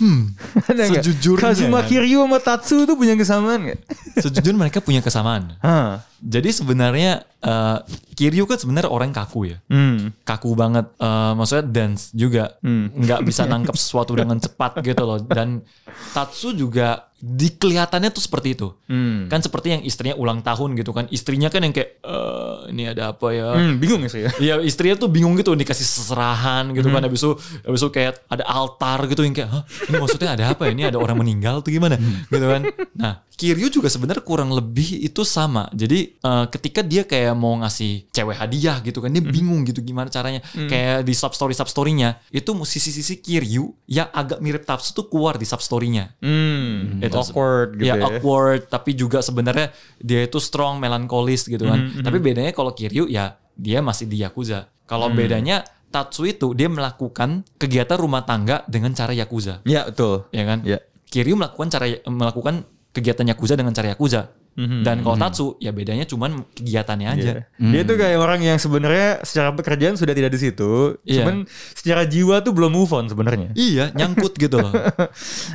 Hmm. 0.02 0.34
Ada? 0.74 0.98
Sejujurnya, 0.98 1.54
Kazuma 1.54 1.86
kan? 1.86 1.90
Kiryu 1.94 2.26
sama 2.26 2.42
Tatsu 2.42 2.90
tuh 2.90 2.98
punya 2.98 3.14
kesamaan 3.14 3.70
nggak? 3.70 3.80
Sejujurnya 4.18 4.58
mereka 4.58 4.82
punya 4.82 5.06
kesamaan. 5.06 5.54
Hah. 5.62 6.02
Jadi 6.18 6.50
sebenarnya 6.50 7.22
eh, 7.46 7.78
Kiryu 8.22 8.46
kan 8.46 8.62
sebenarnya 8.62 8.94
orang 8.94 9.10
kaku 9.10 9.50
ya. 9.50 9.58
Hmm. 9.66 10.14
Kaku 10.22 10.54
banget. 10.54 10.94
Eh, 11.02 11.32
maksudnya 11.34 11.66
dance 11.66 12.14
juga. 12.14 12.62
nggak 12.62 13.26
bisa 13.26 13.50
nangkep 13.50 13.74
sesuatu 13.74 14.14
dengan 14.14 14.38
cepat 14.38 14.86
gitu 14.86 15.02
loh. 15.02 15.18
Dan 15.26 15.66
Tatsu 16.14 16.54
juga 16.54 17.10
di 17.22 17.54
kelihatannya 17.54 18.10
tuh 18.14 18.22
seperti 18.22 18.54
itu. 18.58 18.70
Hmm. 18.90 19.30
Kan 19.30 19.42
seperti 19.42 19.78
yang 19.78 19.82
istrinya 19.86 20.18
ulang 20.18 20.46
tahun 20.46 20.78
gitu 20.78 20.94
kan. 20.94 21.06
Istrinya 21.10 21.50
kan 21.50 21.66
yang 21.66 21.74
kayak 21.74 22.02
eh 22.02 22.58
ini 22.74 22.94
ada 22.94 23.14
apa 23.14 23.34
ya? 23.34 23.58
Hmm, 23.58 23.82
bingung 23.82 24.06
sih 24.06 24.26
ya. 24.26 24.32
Iya 24.38 24.56
istrinya 24.62 24.98
tuh 25.02 25.10
bingung 25.10 25.34
gitu 25.38 25.54
dikasih 25.58 25.86
seserahan 25.86 26.74
gitu 26.74 26.90
kan 26.90 27.02
habis 27.06 27.22
itu 27.22 27.32
habis 27.66 27.80
itu 27.82 27.90
kayak 27.90 28.22
ada 28.28 28.44
altar 28.48 29.00
gitu 29.08 29.22
yang 29.26 29.34
kayak 29.34 29.50
Hah, 29.50 29.64
ini 29.90 29.96
maksudnya 29.98 30.30
ada 30.34 30.44
apa 30.52 30.68
ya? 30.68 30.72
ini 30.72 30.84
ada 30.88 30.98
orang 30.98 31.18
meninggal 31.18 31.62
tuh 31.62 31.72
gimana 31.74 31.96
gitu 32.30 32.46
kan 32.46 32.62
nah 32.94 33.14
Kiryu 33.32 33.74
juga 33.74 33.90
sebenarnya 33.90 34.22
kurang 34.22 34.54
lebih 34.54 35.02
itu 35.02 35.26
sama 35.26 35.66
jadi 35.74 36.14
eh, 36.14 36.46
ketika 36.54 36.86
dia 36.86 37.04
kayak 37.08 37.34
mau 37.34 37.58
ngasih 37.62 38.11
cewek 38.12 38.36
hadiah 38.36 38.84
gitu 38.84 39.00
kan. 39.00 39.10
Dia 39.10 39.24
bingung 39.24 39.64
gitu 39.64 39.80
gimana 39.80 40.12
caranya. 40.12 40.44
Kayak 40.54 41.08
di 41.08 41.16
sub 41.16 41.32
story 41.32 41.56
sub 41.56 41.72
storynya 41.72 42.20
itu 42.30 42.52
sisi-sisi 42.68 43.24
Kiryu 43.24 43.72
yang 43.88 44.12
agak 44.12 44.44
mirip 44.44 44.68
Tatsu 44.68 44.92
tuh 44.92 45.08
keluar 45.08 45.40
di 45.40 45.48
sub 45.48 45.64
storynya. 45.64 46.12
Hmm. 46.20 47.00
Itu 47.00 47.18
awkward 47.18 47.80
gitu 47.80 47.88
ya, 47.88 47.96
ya. 47.98 48.04
awkward 48.06 48.68
tapi 48.68 48.94
juga 48.94 49.24
sebenarnya 49.24 49.72
dia 49.98 50.28
itu 50.28 50.38
strong 50.44 50.78
melankolis 50.84 51.48
gitu 51.48 51.64
kan. 51.64 51.80
Mm-hmm, 51.80 52.04
tapi 52.04 52.18
bedanya 52.20 52.52
kalau 52.52 52.76
Kiryu 52.76 53.08
ya 53.08 53.40
dia 53.56 53.80
masih 53.80 54.06
di 54.12 54.22
Yakuza. 54.22 54.68
Kalau 54.86 55.08
Mm. 55.08 55.16
bedanya 55.16 55.58
Tatsu 55.92 56.28
itu 56.28 56.52
dia 56.56 56.72
melakukan 56.72 57.44
kegiatan 57.60 58.00
rumah 58.00 58.24
tangga 58.28 58.64
dengan 58.68 58.92
cara 58.92 59.16
Yakuza. 59.16 59.64
Ya 59.64 59.88
betul. 59.88 60.28
ya 60.36 60.44
kan? 60.44 60.60
Ya. 60.68 60.80
Kiryu 61.12 61.36
melakukan 61.36 61.68
cara 61.68 61.88
melakukan 62.08 62.64
kegiatan 62.92 63.28
Yakuza 63.28 63.56
dengan 63.56 63.72
cara 63.76 63.92
Yakuza 63.96 64.32
Mhm, 64.52 64.84
dan 64.84 65.00
kalau 65.00 65.16
Tatsu 65.16 65.56
ya 65.58 65.72
bedanya 65.72 66.04
cuman 66.04 66.44
kegiatannya 66.52 67.08
aja 67.08 67.32
Iya. 67.32 67.72
Dia 67.72 67.82
tuh 67.82 67.96
kayak 67.96 68.18
orang 68.18 68.40
yang 68.42 68.58
sebenarnya 68.58 69.24
secara 69.24 69.52
pekerjaan 69.52 69.96
sudah 69.96 70.12
tidak 70.12 70.28
di 70.30 70.40
situ, 70.42 71.00
Iya. 71.02 71.24
cuman 71.24 71.36
secara 71.72 72.04
jiwa 72.04 72.40
tuh 72.40 72.52
belum 72.52 72.68
move 72.70 72.92
on 72.92 73.08
sebenarnya. 73.08 73.54
iya 73.54 73.90
nyangkut 73.92 74.36
gitu 74.36 74.60
loh 74.60 74.72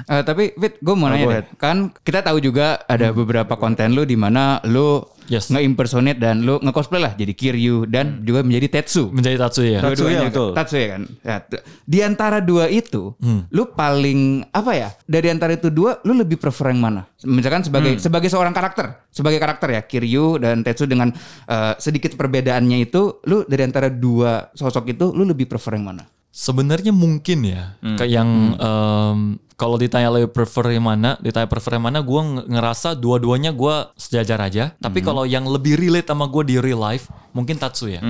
Eh, 0.07 0.23
tapi 0.23 0.57
Fit, 0.57 0.79
gue 0.79 0.95
mau 0.95 1.07
Oh, 1.07 1.11
nanya 1.11 1.27
deh. 1.29 1.45
Kan 1.57 1.93
kita 1.99 2.21
tahu 2.21 2.41
juga 2.41 2.81
ada 2.83 3.11
beberapa 3.11 3.53
konten 3.55 3.93
lu 3.93 4.03
di 4.03 4.15
mana 4.15 4.65
lu 4.65 5.05
Yes. 5.27 5.51
nge-impersonate 5.51 6.19
dan 6.19 6.47
lu 6.47 6.63
nge-cosplay 6.63 7.03
lah 7.03 7.13
jadi 7.15 7.35
Kiryu 7.35 7.87
dan 7.87 8.23
juga 8.23 8.47
menjadi 8.47 8.79
Tetsu. 8.79 9.11
menjadi 9.11 9.37
Tatsu 9.43 9.63
ya 9.67 9.83
Tatsu, 9.83 10.07
Dua-duanya 10.07 10.19
ya, 10.19 10.29
betul. 10.31 10.51
Tatsu 10.55 10.77
ya 10.79 10.89
kan. 10.95 11.03
Ya, 11.27 11.37
di 11.83 11.99
antara 12.03 12.39
dua 12.39 12.71
itu, 12.71 13.15
lu 13.51 13.63
paling 13.75 14.47
apa 14.55 14.73
ya? 14.73 14.89
Dari 15.05 15.29
antara 15.31 15.59
itu 15.59 15.69
dua, 15.69 15.99
lu 16.07 16.15
lebih 16.15 16.39
prefer 16.39 16.71
yang 16.71 16.81
mana? 16.83 17.03
Misalkan 17.27 17.67
sebagai 17.67 17.99
sebagai 17.99 18.31
seorang 18.31 18.55
karakter, 18.55 19.03
sebagai 19.11 19.43
karakter 19.43 19.75
ya 19.75 19.83
Kiryu 19.83 20.39
dan 20.39 20.63
Tetsu 20.63 20.87
dengan 20.87 21.11
eh, 21.47 21.75
sedikit 21.79 22.15
perbedaannya 22.15 22.83
itu, 22.83 23.19
lu 23.27 23.43
dari 23.47 23.63
antara 23.67 23.91
dua 23.91 24.51
sosok 24.55 24.95
itu, 24.95 25.11
lu 25.11 25.27
lebih 25.27 25.51
prefer 25.51 25.75
yang 25.75 25.91
mana? 25.91 26.05
Sebenarnya 26.31 26.93
mungkin 26.93 27.49
ya, 27.49 27.81
kayak 27.81 28.11
yang 28.13 28.29
em, 28.61 29.19
kalau 29.57 29.81
ditanya 29.81 30.13
lebih 30.13 30.37
prefer 30.37 30.69
yang 30.77 30.85
mana, 30.85 31.17
ditanya 31.25 31.49
prefer 31.49 31.81
yang 31.81 31.89
mana, 31.89 32.05
gue 32.05 32.21
ngerasa 32.45 32.93
dua-duanya 32.93 33.57
gue 33.57 33.89
sejajar 33.97 34.37
aja. 34.45 34.77
Tapi 34.77 35.01
kalau 35.01 35.25
yang 35.25 35.49
lebih 35.49 35.81
relate 35.81 36.13
sama 36.13 36.29
gue 36.29 36.45
di 36.45 36.57
real 36.61 36.77
life, 36.77 37.09
mungkin 37.33 37.57
Tatsu 37.57 37.89
ya. 37.89 38.05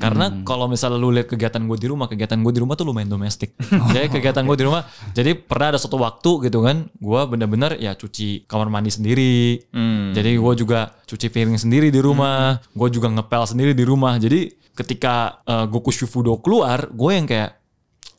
Karena 0.00 0.32
kalau 0.48 0.64
misalnya 0.72 0.96
lu 0.96 1.12
lihat 1.12 1.28
kegiatan 1.28 1.60
gue 1.60 1.76
di 1.76 1.92
rumah, 1.92 2.08
kegiatan 2.08 2.40
gue 2.40 2.48
di 2.48 2.60
rumah 2.64 2.80
tuh 2.80 2.88
lumayan 2.88 3.12
domestik. 3.12 3.52
jadi 3.92 4.08
kegiatan 4.08 4.40
gue 4.40 4.56
di 4.56 4.64
rumah, 4.64 4.88
jadi 5.12 5.36
pernah 5.36 5.76
ada 5.76 5.78
suatu 5.78 6.00
waktu 6.00 6.48
gitu 6.48 6.64
kan, 6.64 6.88
gue 6.88 7.20
bener-bener 7.28 7.76
ya 7.76 7.92
cuci 7.92 8.48
kamar 8.48 8.72
mandi 8.72 8.88
sendiri. 8.88 9.68
Jadi 10.16 10.32
gue 10.40 10.52
juga 10.56 10.96
cuci 11.04 11.28
piring 11.28 11.60
sendiri 11.60 11.92
di 11.92 12.00
rumah, 12.00 12.56
gue 12.72 12.88
juga 12.88 13.12
ngepel 13.12 13.44
sendiri 13.44 13.76
di 13.76 13.84
rumah. 13.84 14.16
Jadi 14.16 14.48
ketika 14.72 15.44
uh, 15.44 15.68
Goku 15.68 15.92
Shufudo 15.92 16.40
keluar, 16.40 16.88
gue 16.88 17.10
yang 17.12 17.28
kayak 17.28 17.52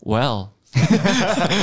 well 0.05 0.56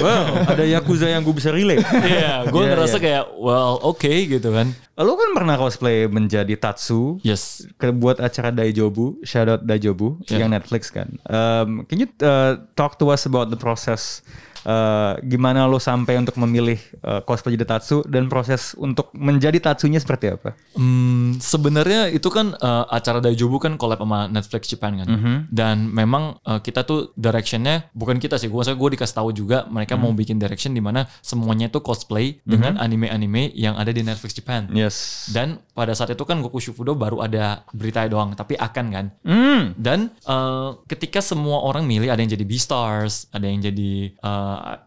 Wow, 0.00 0.44
ada 0.48 0.64
yakuza 0.64 1.07
yang 1.07 1.22
gue 1.22 1.35
bisa 1.35 1.50
relate. 1.50 1.85
Iya, 1.85 2.48
gue 2.48 2.62
Iya, 2.62 2.70
ngerasa 2.74 2.96
iya. 2.98 3.03
kayak 3.03 3.24
well 3.37 3.79
oke 3.81 4.07
gitu 4.29 4.48
kan. 4.50 4.72
Lo 4.94 5.18
kan 5.18 5.31
pernah 5.35 5.59
cosplay 5.59 6.07
menjadi 6.07 6.55
Tatsu 6.55 7.18
Yes. 7.20 7.66
buat 7.98 8.18
acara 8.18 8.50
Daijobu, 8.50 9.20
shoutout 9.22 9.62
Daijobu 9.62 10.22
Yeah. 10.27 10.46
yang 10.46 10.55
Netflix 10.55 10.88
kan. 10.90 11.18
Um, 11.27 11.83
can 11.87 11.98
you 11.98 12.09
uh, 12.22 12.62
talk 12.74 12.98
to 12.98 13.11
us 13.11 13.27
about 13.27 13.50
the 13.50 13.59
process 13.59 14.22
eh, 14.64 15.12
gimana 15.29 15.68
lo 15.68 15.79
sampai 15.79 16.18
untuk 16.18 16.35
memilih 16.40 16.81
eh, 16.81 17.20
cosplay 17.22 17.55
jadi 17.55 17.68
Tatsu 17.68 18.03
dan 18.09 18.27
proses 18.27 18.74
untuk 18.81 19.12
menjadi 19.14 19.61
Tatsunya 19.61 20.00
seperti 20.00 20.35
apa? 20.35 20.57
Hmm, 20.74 21.38
sebenarnya 21.38 22.11
itu 22.11 22.27
kan 22.33 22.57
eh, 22.57 22.85
acara 22.88 23.20
Daijobu 23.20 23.61
kan 23.61 23.77
collab 23.77 24.00
sama 24.00 24.27
Netflix 24.27 24.72
Japan 24.72 25.05
kan. 25.05 25.09
Dan 25.53 25.92
memang 25.92 26.40
eh, 26.42 26.61
kita 26.64 26.83
tuh 26.88 27.12
directionnya 27.14 27.92
bukan 27.94 28.18
kita 28.18 28.40
sih, 28.40 28.48
gue 28.48 28.62
gue 28.64 28.90
dikasih 28.98 29.16
tahu 29.16 29.31
juga 29.31 29.68
mereka 29.70 29.94
mau 29.94 30.11
bikin 30.11 30.40
direction 30.40 30.72
di 30.72 30.83
mana 30.83 31.07
semuanya 31.20 31.68
itu 31.68 31.79
cosplay 31.85 32.40
dengan 32.42 32.81
anime-anime 32.81 33.53
yang 33.55 33.77
ada 33.77 33.92
di 33.92 34.00
Netflix 34.00 34.35
Japan. 34.35 34.66
Yes. 34.72 35.29
Dan 35.31 35.61
pada 35.77 35.92
saat 35.92 36.14
itu 36.14 36.24
kan 36.24 36.40
Goku 36.40 36.59
Shufudo 36.59 36.96
baru 36.96 37.22
ada 37.22 37.66
berita 37.74 38.07
doang, 38.09 38.33
tapi 38.33 38.57
akan 38.57 38.87
kan. 38.90 39.07
Hmm. 39.27 39.77
Dan 39.77 40.11
eh, 40.11 40.70
ketika 40.88 41.20
semua 41.20 41.62
orang 41.62 41.85
milih 41.85 42.09
ada 42.09 42.20
yang 42.20 42.33
jadi 42.33 42.44
Beastars, 42.46 43.29
ada 43.35 43.46
yang 43.46 43.61
jadi 43.61 44.14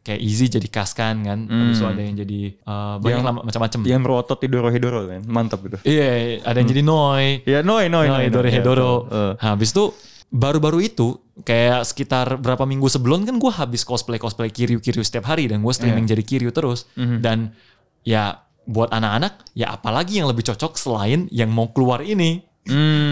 kayak 0.03 0.19
Easy 0.21 0.47
jadi 0.47 0.67
Kaskan 0.67 1.15
kan, 1.25 1.39
habis 1.47 1.79
itu 1.79 1.85
ada 1.87 2.01
yang 2.01 2.15
jadi 2.15 2.39
eh, 2.53 2.95
banyak 3.01 3.23
macam-macam. 3.47 3.79
Yang 3.83 4.01
berotot 4.03 4.39
Hidoro 4.41 4.69
Hidoro 4.69 4.99
kan, 5.07 5.21
mantap 5.27 5.63
itu. 5.65 5.77
Iya, 5.83 6.41
ada 6.43 6.57
yang 6.59 6.69
jadi 6.69 6.81
Noi. 6.83 7.25
Ya, 7.45 7.59
Noi, 7.63 7.87
Noi, 7.91 8.07
Noi, 8.07 8.27
Noi, 8.27 8.43
Noi. 8.43 8.51
Hedoro. 8.51 9.07
Eh. 9.07 9.33
Nah, 9.39 9.55
habis 9.55 9.71
itu 9.71 9.91
baru-baru 10.27 10.83
itu 10.83 11.15
kayak 11.47 11.87
sekitar 11.87 12.35
berapa 12.35 12.67
minggu 12.67 12.91
sebelum 12.91 13.23
kan 13.23 13.39
gue 13.39 13.51
habis 13.53 13.87
cosplay 13.87 14.19
cosplay 14.19 14.51
Kiryu 14.51 14.83
Kiryu 14.83 14.99
setiap 14.99 15.31
hari 15.31 15.47
dan 15.47 15.63
gue 15.63 15.71
streaming 15.71 16.03
jadi 16.03 16.19
Kiryu 16.19 16.51
terus 16.51 16.83
dan 17.23 17.55
ya 18.03 18.43
buat 18.67 18.91
anak-anak 18.91 19.47
ya 19.55 19.71
apalagi 19.71 20.19
yang 20.19 20.27
lebih 20.27 20.43
cocok 20.43 20.75
selain 20.75 21.31
yang 21.31 21.47
mau 21.47 21.71
keluar 21.71 22.03
ini 22.03 22.43
Hmm. 22.43 22.46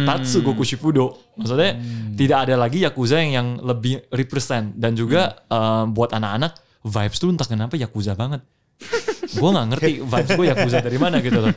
Tatsu 0.07 0.43
Goku 0.43 0.63
Shifudo. 0.67 1.33
Maksudnya 1.39 1.79
tidak 2.15 2.37
ada 2.47 2.55
lagi 2.59 2.83
Yakuza 2.83 3.19
yang 3.23 3.31
yang 3.33 3.47
lebih 3.63 4.05
represent. 4.11 4.75
Dan 4.75 4.93
juga 4.93 5.45
eh, 5.47 5.83
buat 5.89 6.11
anak-anak 6.11 6.59
vibes 6.85 7.17
tuh 7.17 7.31
entah 7.33 7.47
kenapa 7.47 7.79
Yakuza 7.79 8.13
banget. 8.13 8.43
Gue 9.39 9.49
nggak 9.51 9.67
ngerti 9.73 9.91
vibes 10.05 10.31
gue 10.37 10.47
Yakuza 10.47 10.77
dari 10.79 10.99
mana 11.01 11.17
gitu 11.19 11.39
loh. 11.43 11.51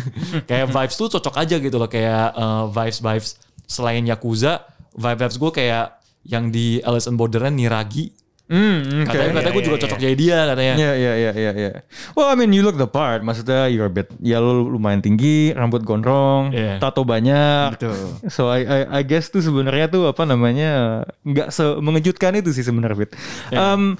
Kayak 0.50 0.66
vibes 0.72 0.96
tuh 0.96 1.08
cocok 1.12 1.36
aja 1.36 1.56
gitu 1.60 1.76
loh. 1.76 1.86
Kayak 1.90 2.32
eh, 2.32 2.64
vibes 2.70 2.98
vibes 3.02 3.30
selain 3.70 4.02
Yakuza 4.02 4.66
vibes 4.96 5.18
vibes 5.22 5.36
gue 5.38 5.50
kayak 5.54 5.86
yang 6.26 6.50
di 6.50 6.82
Alice 6.82 7.06
in 7.06 7.14
Borderland 7.14 7.56
Niragi 7.56 8.10
Hmm, 8.50 9.06
oke. 9.06 9.14
katanya 9.14 9.30
katanya 9.38 9.54
gue 9.54 9.64
juga 9.64 9.78
cocok 9.78 9.98
jadi 10.02 10.14
dia 10.18 10.38
katanya 10.42 10.74
Ya, 10.74 10.90
ya, 10.98 11.12
ya, 11.14 11.30
ya, 11.32 11.52
ya. 11.54 11.72
Well, 12.18 12.26
I 12.26 12.34
mean, 12.34 12.50
you 12.50 12.66
look 12.66 12.74
the 12.74 12.90
part. 12.90 13.22
Maksudnya, 13.22 13.70
you're 13.70 13.86
a 13.86 13.92
bit, 13.92 14.10
ya 14.18 14.42
lu 14.42 14.66
lumayan 14.66 14.98
tinggi, 14.98 15.54
rambut 15.54 15.86
gondrong, 15.86 16.50
Iya. 16.50 16.82
tato 16.82 17.06
banyak. 17.06 17.78
Betul. 17.78 17.94
So, 18.26 18.50
I, 18.50 18.66
I, 18.66 18.78
I 18.90 19.02
guess 19.06 19.30
tuh 19.30 19.38
sebenarnya 19.38 19.86
tuh 19.86 20.10
apa 20.10 20.26
namanya, 20.26 21.06
nggak 21.22 21.54
se 21.54 21.62
mengejutkan 21.78 22.34
itu 22.34 22.50
sih 22.50 22.66
sebenarnya, 22.66 23.06
Fit. 23.06 23.14
Um, 23.54 23.94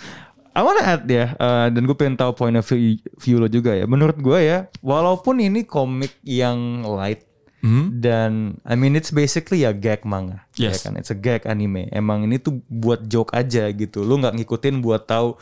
I 0.50 0.66
wanna 0.66 0.82
add 0.82 1.06
ya, 1.06 1.38
uh, 1.38 1.70
dan 1.70 1.86
gue 1.86 1.94
pengen 1.94 2.18
tahu 2.18 2.34
point 2.34 2.58
of 2.58 2.66
view, 2.66 2.98
view 3.22 3.38
lo 3.38 3.46
juga 3.46 3.70
ya. 3.70 3.86
Menurut 3.86 4.18
gue 4.18 4.38
ya, 4.42 4.66
walaupun 4.82 5.38
ini 5.38 5.62
komik 5.62 6.10
yang 6.26 6.82
light, 6.82 7.22
Hmm? 7.60 8.00
dan 8.00 8.56
I 8.64 8.72
mean 8.72 8.96
it's 8.96 9.12
basically 9.12 9.62
ya 9.62 9.70
gag 9.70 10.02
manga, 10.02 10.48
Yes. 10.56 10.80
ya 10.80 10.88
kan? 10.88 10.96
It's 10.96 11.12
a 11.12 11.16
gag 11.16 11.44
anime. 11.44 11.92
Emang 11.92 12.24
ini 12.24 12.36
tuh 12.36 12.64
buat 12.66 13.04
joke 13.04 13.32
aja 13.32 13.68
gitu. 13.68 14.00
Lu 14.00 14.16
nggak 14.16 14.32
ngikutin 14.34 14.80
buat 14.80 15.04
tahu. 15.04 15.36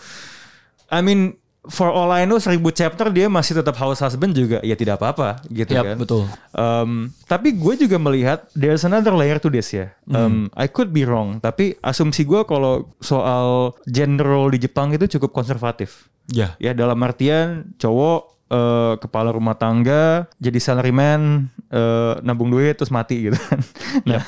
I 0.88 0.98
mean 0.98 1.38
for 1.68 1.92
all 1.92 2.08
I 2.08 2.24
know 2.24 2.40
1000 2.40 2.58
chapter 2.72 3.12
dia 3.12 3.28
masih 3.28 3.52
tetap 3.54 3.76
house 3.76 4.00
husband 4.00 4.32
juga 4.32 4.56
ya 4.64 4.72
tidak 4.72 4.98
apa-apa 4.98 5.44
gitu 5.46 5.76
Yap, 5.76 5.84
kan. 5.84 5.96
betul. 6.00 6.22
Um, 6.50 6.90
tapi 7.28 7.52
gue 7.52 7.74
juga 7.76 8.00
melihat 8.00 8.48
there's 8.56 8.82
another 8.82 9.12
layer 9.12 9.36
to 9.36 9.46
this 9.46 9.70
ya. 9.70 9.92
Um, 10.08 10.48
I 10.56 10.66
could 10.66 10.90
be 10.90 11.04
wrong, 11.04 11.38
tapi 11.38 11.76
asumsi 11.78 12.24
gue 12.24 12.40
kalau 12.42 12.88
soal 12.98 13.76
gender 13.84 14.24
role 14.24 14.50
di 14.50 14.58
Jepang 14.58 14.90
itu 14.90 15.06
cukup 15.06 15.36
konservatif. 15.36 16.08
ya 16.26 16.56
Ya 16.56 16.72
dalam 16.72 16.96
artian 16.98 17.76
cowok 17.76 18.20
eh, 18.48 18.94
kepala 18.96 19.28
rumah 19.28 19.54
tangga 19.54 20.24
jadi 20.40 20.56
salaryman 20.56 21.52
eh, 21.72 22.14
nabung 22.24 22.48
duit 22.52 22.76
terus 22.76 22.92
mati 22.92 23.30
gitu 23.30 23.38
kan. 23.38 23.60
Nah, 24.08 24.22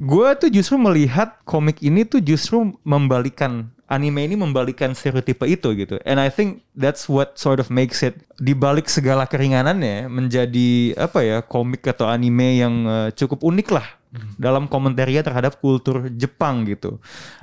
gue 0.00 0.28
tuh 0.40 0.48
justru 0.48 0.80
melihat 0.80 1.36
komik 1.44 1.84
ini 1.84 2.08
tuh 2.08 2.24
justru 2.24 2.72
membalikan 2.80 3.68
anime 3.92 4.24
ini 4.24 4.40
membalikan 4.40 4.96
stereotipe 4.96 5.44
itu 5.44 5.68
gitu. 5.76 6.00
And 6.08 6.16
I 6.16 6.32
think 6.32 6.64
that's 6.72 7.12
what 7.12 7.36
sort 7.36 7.60
of 7.60 7.68
makes 7.68 8.00
it 8.00 8.16
dibalik 8.40 8.88
segala 8.88 9.28
keringanannya 9.28 10.08
menjadi 10.08 10.96
apa 10.96 11.20
ya 11.20 11.38
komik 11.44 11.84
atau 11.84 12.08
anime 12.08 12.56
yang 12.56 12.74
eh, 12.88 13.08
cukup 13.12 13.44
unik 13.44 13.68
lah 13.72 14.01
dalam 14.36 14.68
komentarnya 14.68 15.24
terhadap 15.24 15.56
kultur 15.58 16.12
Jepang 16.12 16.68
gitu. 16.68 17.00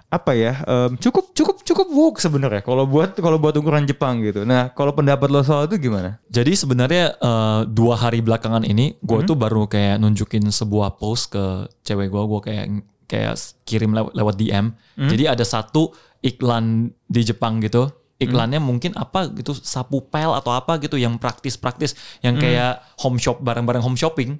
Apa 0.10 0.34
ya? 0.34 0.62
em, 0.66 0.98
cukup 0.98 1.34
cukup 1.38 1.62
cukup 1.62 1.88
woke 1.94 2.18
sebenarnya 2.18 2.66
kalau 2.66 2.90
buat 2.90 3.14
kalau 3.18 3.38
buat 3.38 3.54
ukuran 3.58 3.86
Jepang 3.86 4.22
gitu. 4.26 4.46
Nah, 4.46 4.74
kalau 4.74 4.94
pendapat 4.94 5.30
lo 5.30 5.42
soal 5.46 5.70
itu 5.70 5.90
gimana? 5.90 6.18
Jadi 6.30 6.54
sebenarnya 6.58 7.14
eh, 7.18 7.62
dua 7.70 7.98
hari 7.98 8.22
belakangan 8.22 8.66
ini 8.66 8.98
gue 9.02 9.20
tuh 9.26 9.38
baru 9.38 9.70
kayak 9.70 10.02
nunjukin 10.02 10.50
sebuah 10.50 10.98
post 10.98 11.34
ke 11.34 11.70
cewek 11.86 12.10
gue, 12.10 12.24
gue 12.26 12.42
kayak 12.42 12.66
kayak 13.10 13.34
kirim 13.66 13.94
lewat, 13.94 14.14
lewat 14.14 14.36
DM. 14.38 14.66
Jadi 14.98 15.24
ada 15.26 15.46
satu 15.46 15.90
iklan 16.22 16.94
di 17.10 17.22
Jepang 17.26 17.58
gitu. 17.64 17.90
Iklannya 18.20 18.60
mungkin 18.60 18.92
apa 18.94 19.32
gitu 19.32 19.56
sapu 19.56 20.04
pel 20.04 20.36
atau 20.36 20.52
apa 20.52 20.76
gitu 20.78 21.00
yang 21.00 21.16
praktis-praktis 21.16 21.96
yang 22.20 22.36
kayak 22.36 22.84
home 23.00 23.16
shop 23.16 23.40
barang-barang 23.40 23.80
home 23.80 23.96
shopping. 23.96 24.36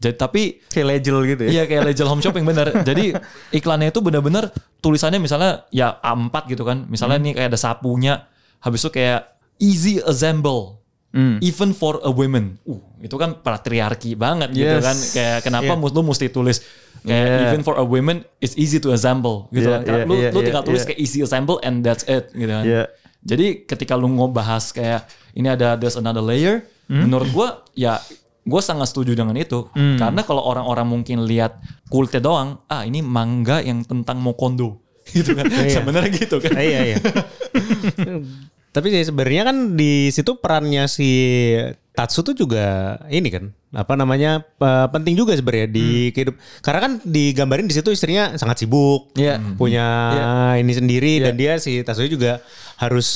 Jadi 0.00 0.16
tapi 0.16 0.42
Kayak 0.66 0.86
legel 0.88 1.18
gitu 1.28 1.42
ya? 1.44 1.50
Iya 1.52 1.62
kayak 1.68 1.82
Legend 1.92 2.08
Home 2.08 2.22
Shopping 2.24 2.44
bener. 2.48 2.72
Jadi 2.88 3.12
iklannya 3.52 3.92
itu 3.92 4.00
bener-bener 4.00 4.48
tulisannya 4.80 5.20
misalnya 5.20 5.68
ya 5.68 6.00
A4 6.00 6.48
gitu 6.48 6.64
kan. 6.64 6.88
Misalnya 6.88 7.20
nih 7.20 7.36
kayak 7.36 7.52
ada 7.52 7.60
sapunya. 7.60 8.24
Habis 8.64 8.88
itu 8.88 8.96
kayak 8.96 9.36
easy 9.60 10.00
assemble. 10.00 10.80
Even 11.42 11.74
for 11.74 12.00
a 12.00 12.08
woman. 12.08 12.56
Uh, 12.64 12.80
itu 13.02 13.12
kan 13.14 13.36
patriarki 13.36 14.16
banget 14.16 14.48
gitu 14.54 14.78
Yes. 14.78 14.80
kan. 14.80 14.96
Kayak 15.12 15.38
kenapa 15.42 15.72
Iya. 15.74 15.76
mus- 15.76 15.92
lu 15.92 16.00
mesti 16.00 16.30
tulis 16.30 16.64
kayak 17.00 17.26
Yeah. 17.26 17.44
even 17.48 17.60
for 17.60 17.74
a 17.74 17.84
woman 17.84 18.22
it's 18.38 18.52
easy 18.54 18.76
to 18.76 18.92
assemble 18.92 19.48
gitu 19.50 19.66
Yeah, 19.66 19.80
kan. 19.80 19.88
yeah, 19.88 20.04
lu 20.04 20.14
yeah, 20.14 20.30
lu 20.30 20.38
yeah, 20.38 20.46
tinggal 20.46 20.62
tulis 20.62 20.84
yeah. 20.84 20.88
kayak 20.92 21.00
easy 21.00 21.18
assemble 21.18 21.56
and 21.60 21.80
that's 21.80 22.04
it 22.06 22.28
gitu 22.30 22.48
kan. 22.48 22.64
Iya. 22.64 22.84
Jadi 23.20 23.68
ketika 23.68 23.94
lu 23.94 24.08
ngebahas 24.08 24.72
kayak 24.72 25.04
ini 25.36 25.48
ada 25.52 25.76
there's 25.76 25.96
another 25.96 26.24
layer, 26.24 26.64
Hmm? 26.90 27.06
menurut 27.06 27.30
gua 27.30 27.48
ya 27.78 28.02
gue 28.42 28.58
sangat 28.58 28.90
setuju 28.90 29.14
dengan 29.14 29.38
itu. 29.38 29.70
Hmm. 29.78 29.94
Karena 29.94 30.26
kalau 30.26 30.42
orang-orang 30.42 30.90
mungkin 30.90 31.22
lihat 31.22 31.62
kulitnya 31.86 32.18
doang, 32.18 32.58
ah 32.66 32.82
ini 32.82 32.98
manga 32.98 33.62
yang 33.62 33.86
tentang 33.86 34.18
Mokondo 34.18 34.82
gitu 35.14 35.38
kan. 35.38 35.46
Sebenarnya 35.46 36.10
gitu 36.10 36.42
kan. 36.42 36.58
Iya 36.58 36.80
iya. 36.82 36.98
Tapi 38.70 39.02
sebenarnya 39.02 39.42
kan 39.50 39.56
di 39.74 40.14
situ 40.14 40.38
perannya 40.38 40.86
si 40.86 41.10
Tatsu 41.90 42.22
tuh 42.22 42.38
juga 42.38 42.96
ini 43.10 43.26
kan 43.28 43.50
apa 43.70 43.94
namanya 43.94 44.42
penting 44.90 45.18
juga 45.18 45.34
sebenarnya 45.34 45.66
di 45.70 46.14
kehidup. 46.14 46.38
Karena 46.62 46.80
kan 46.86 46.92
digambarin 47.02 47.66
di 47.66 47.74
situ 47.74 47.90
istrinya 47.90 48.38
sangat 48.38 48.62
sibuk 48.62 49.10
Iya. 49.18 49.42
punya 49.58 49.86
ini 50.54 50.70
sendiri 50.70 51.18
dan 51.18 51.34
dia 51.34 51.58
si 51.58 51.82
Tatsu 51.82 52.06
juga 52.06 52.38
harus 52.78 53.08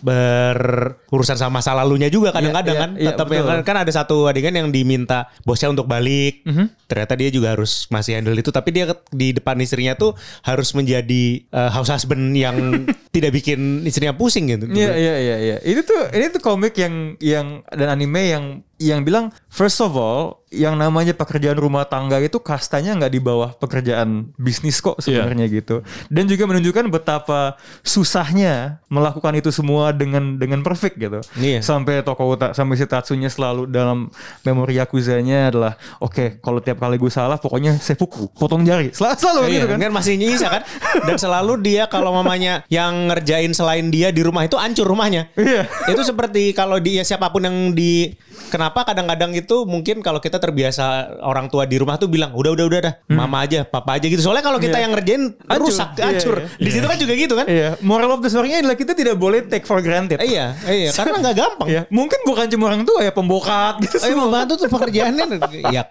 berurusan 0.00 1.36
sama 1.36 1.58
masa 1.58 1.72
lalunya 1.72 2.12
juga 2.12 2.28
kadang-kadang 2.30 2.74
Iya, 2.76 2.82
kan 2.82 2.90
iya, 2.98 3.08
tetap 3.12 3.26
betul. 3.30 3.36
yang 3.38 3.46
kan, 3.48 3.58
kan 3.64 3.76
ada 3.86 3.92
satu 3.92 4.28
adegan 4.28 4.52
yang 4.52 4.68
diminta 4.68 5.30
bosnya 5.42 5.72
untuk 5.72 5.88
balik 5.88 6.44
ternyata 6.86 7.16
dia 7.16 7.30
juga 7.32 7.56
harus 7.56 7.88
masih 7.88 8.18
handle 8.18 8.36
itu 8.36 8.50
tapi 8.52 8.70
dia 8.70 8.84
di 9.10 9.32
depan 9.32 9.56
istrinya 9.58 9.96
tuh 9.96 10.12
harus 10.44 10.70
menjadi 10.72 11.24
eh, 11.42 11.70
house 11.72 11.88
husband 11.88 12.36
yang 12.36 12.84
tidak 13.14 13.32
bikin 13.32 13.82
istrinya 13.84 14.12
pusing 14.12 14.50
gitu 14.50 14.68
Iya 14.68 14.92
iya 14.98 15.14
iya 15.16 15.36
iya. 15.38 15.56
Ini 15.62 15.80
tuh 15.80 16.00
ini 16.12 16.26
tuh 16.28 16.42
komik 16.42 16.76
yang 16.76 17.16
yang 17.16 17.64
dan 17.70 17.88
anime 17.88 18.22
yang 18.28 18.44
yang 18.78 19.00
bilang 19.00 19.28
first 19.46 19.80
of 19.80 19.92
all 19.92 20.44
yang 20.46 20.74
namanya 20.74 21.10
pekerjaan 21.10 21.56
rumah 21.56 21.84
tangga 21.84 22.16
itu 22.18 22.38
kastanya 22.38 22.94
nggak 22.94 23.08
di 23.08 23.18
bawah 23.18 23.52
pekerjaan 23.52 24.30
bisnis 24.36 24.78
kok 24.78 24.96
sebenarnya 24.96 25.48
gitu. 25.50 25.82
Dan 26.06 26.24
juga 26.24 26.44
menunjukkan 26.44 26.86
betapa 26.88 27.58
susahnya 27.82 28.78
melakukan 28.86 29.32
itu 29.34 29.50
semua 29.50 29.90
dengan 29.90 30.36
dengan 30.36 30.60
perfect 30.60 30.96
gitu. 30.96 31.18
Iya. 31.34 31.60
Sampai 31.60 32.00
toko 32.00 32.28
uta- 32.28 32.52
sampai 32.52 32.74
si 32.74 32.84
Tatsunya 32.84 33.26
selalu 33.26 33.66
dalam 33.66 34.12
memori 34.42 34.76
yakuzanya 34.76 35.48
adalah 35.48 35.72
oke 35.98 36.38
kalau 36.38 36.60
tiap 36.60 36.78
kali 36.78 36.94
gue 36.94 37.08
salah 37.08 37.36
pokoknya 37.36 37.76
saya 37.78 37.96
pukul 37.96 38.28
potong 38.30 38.62
jari 38.62 38.92
selalu 38.92 39.16
selalu 39.16 39.40
Iya, 39.42 39.52
gitu 39.56 39.66
kan. 39.68 39.78
kan 39.78 39.92
masih 39.92 40.14
nyisa 40.14 40.46
kan 40.48 40.62
dan 41.02 41.16
selalu 41.16 41.52
dia 41.58 41.82
kalau 41.86 42.12
mamanya 42.12 42.62
yang 42.68 43.08
ngerjain 43.08 43.50
selain 43.50 43.88
dia 43.88 44.08
di 44.08 44.20
rumah 44.20 44.42
itu 44.42 44.54
hancur 44.54 44.84
rumahnya 44.84 45.32
Iya. 45.34 45.66
itu 45.88 46.02
seperti 46.02 46.52
kalau 46.52 46.78
dia 46.78 47.02
siapa 47.02 47.28
pun 47.28 47.42
yang 47.42 47.56
dikenal 47.72 48.35
kenapa 48.46 48.82
kadang-kadang 48.82 49.32
itu 49.32 49.64
mungkin 49.64 50.00
kalau 50.00 50.18
kita 50.18 50.36
terbiasa 50.36 50.84
orang 51.20 51.46
tua 51.46 51.64
di 51.64 51.76
rumah 51.76 51.94
tuh 51.94 52.06
bilang 52.06 52.32
udah 52.32 52.52
udah 52.52 52.64
udah 52.64 52.80
dah 52.80 52.94
mama 53.08 53.42
aja 53.42 53.62
papa 53.62 53.96
aja 53.96 54.06
gitu 54.06 54.18
soalnya 54.18 54.40
kalau 54.40 54.56
kita 54.56 54.76
yang 54.76 54.90
ngerjain 54.90 55.34
Hancur. 55.42 55.60
rusak 55.62 55.88
Iya, 55.92 56.04
hancur 56.06 56.36
iya. 56.36 56.46
di 56.56 56.70
situ 56.70 56.84
kan 56.84 56.96
juga 56.96 57.12
gitu 57.14 57.34
kan 57.34 57.46
Iya, 57.46 57.68
moral 57.80 58.10
of 58.10 58.20
the 58.20 58.28
story-nya 58.28 58.60
adalah 58.60 58.74
kita 58.74 58.92
tidak 58.92 59.16
boleh 59.16 59.44
take 59.44 59.62
for 59.62 59.78
granted. 59.78 60.18
Iya 60.18 60.54
iya 60.66 60.90
karena 60.90 61.20
nggak 61.20 61.36
gampang 61.36 61.66
Iya, 61.66 61.82
mungkin 61.88 62.18
bukan 62.22 62.46
cuma 62.48 62.64
orang 62.68 62.82
tua 62.82 63.00
ya, 63.00 63.10
pembokat 63.10 63.80
gitu. 63.80 63.96
Eh 64.00 64.12
membantu 64.12 64.52
tuh 64.56 64.68
pekerjaannya 64.68 65.24
ya 65.76 65.82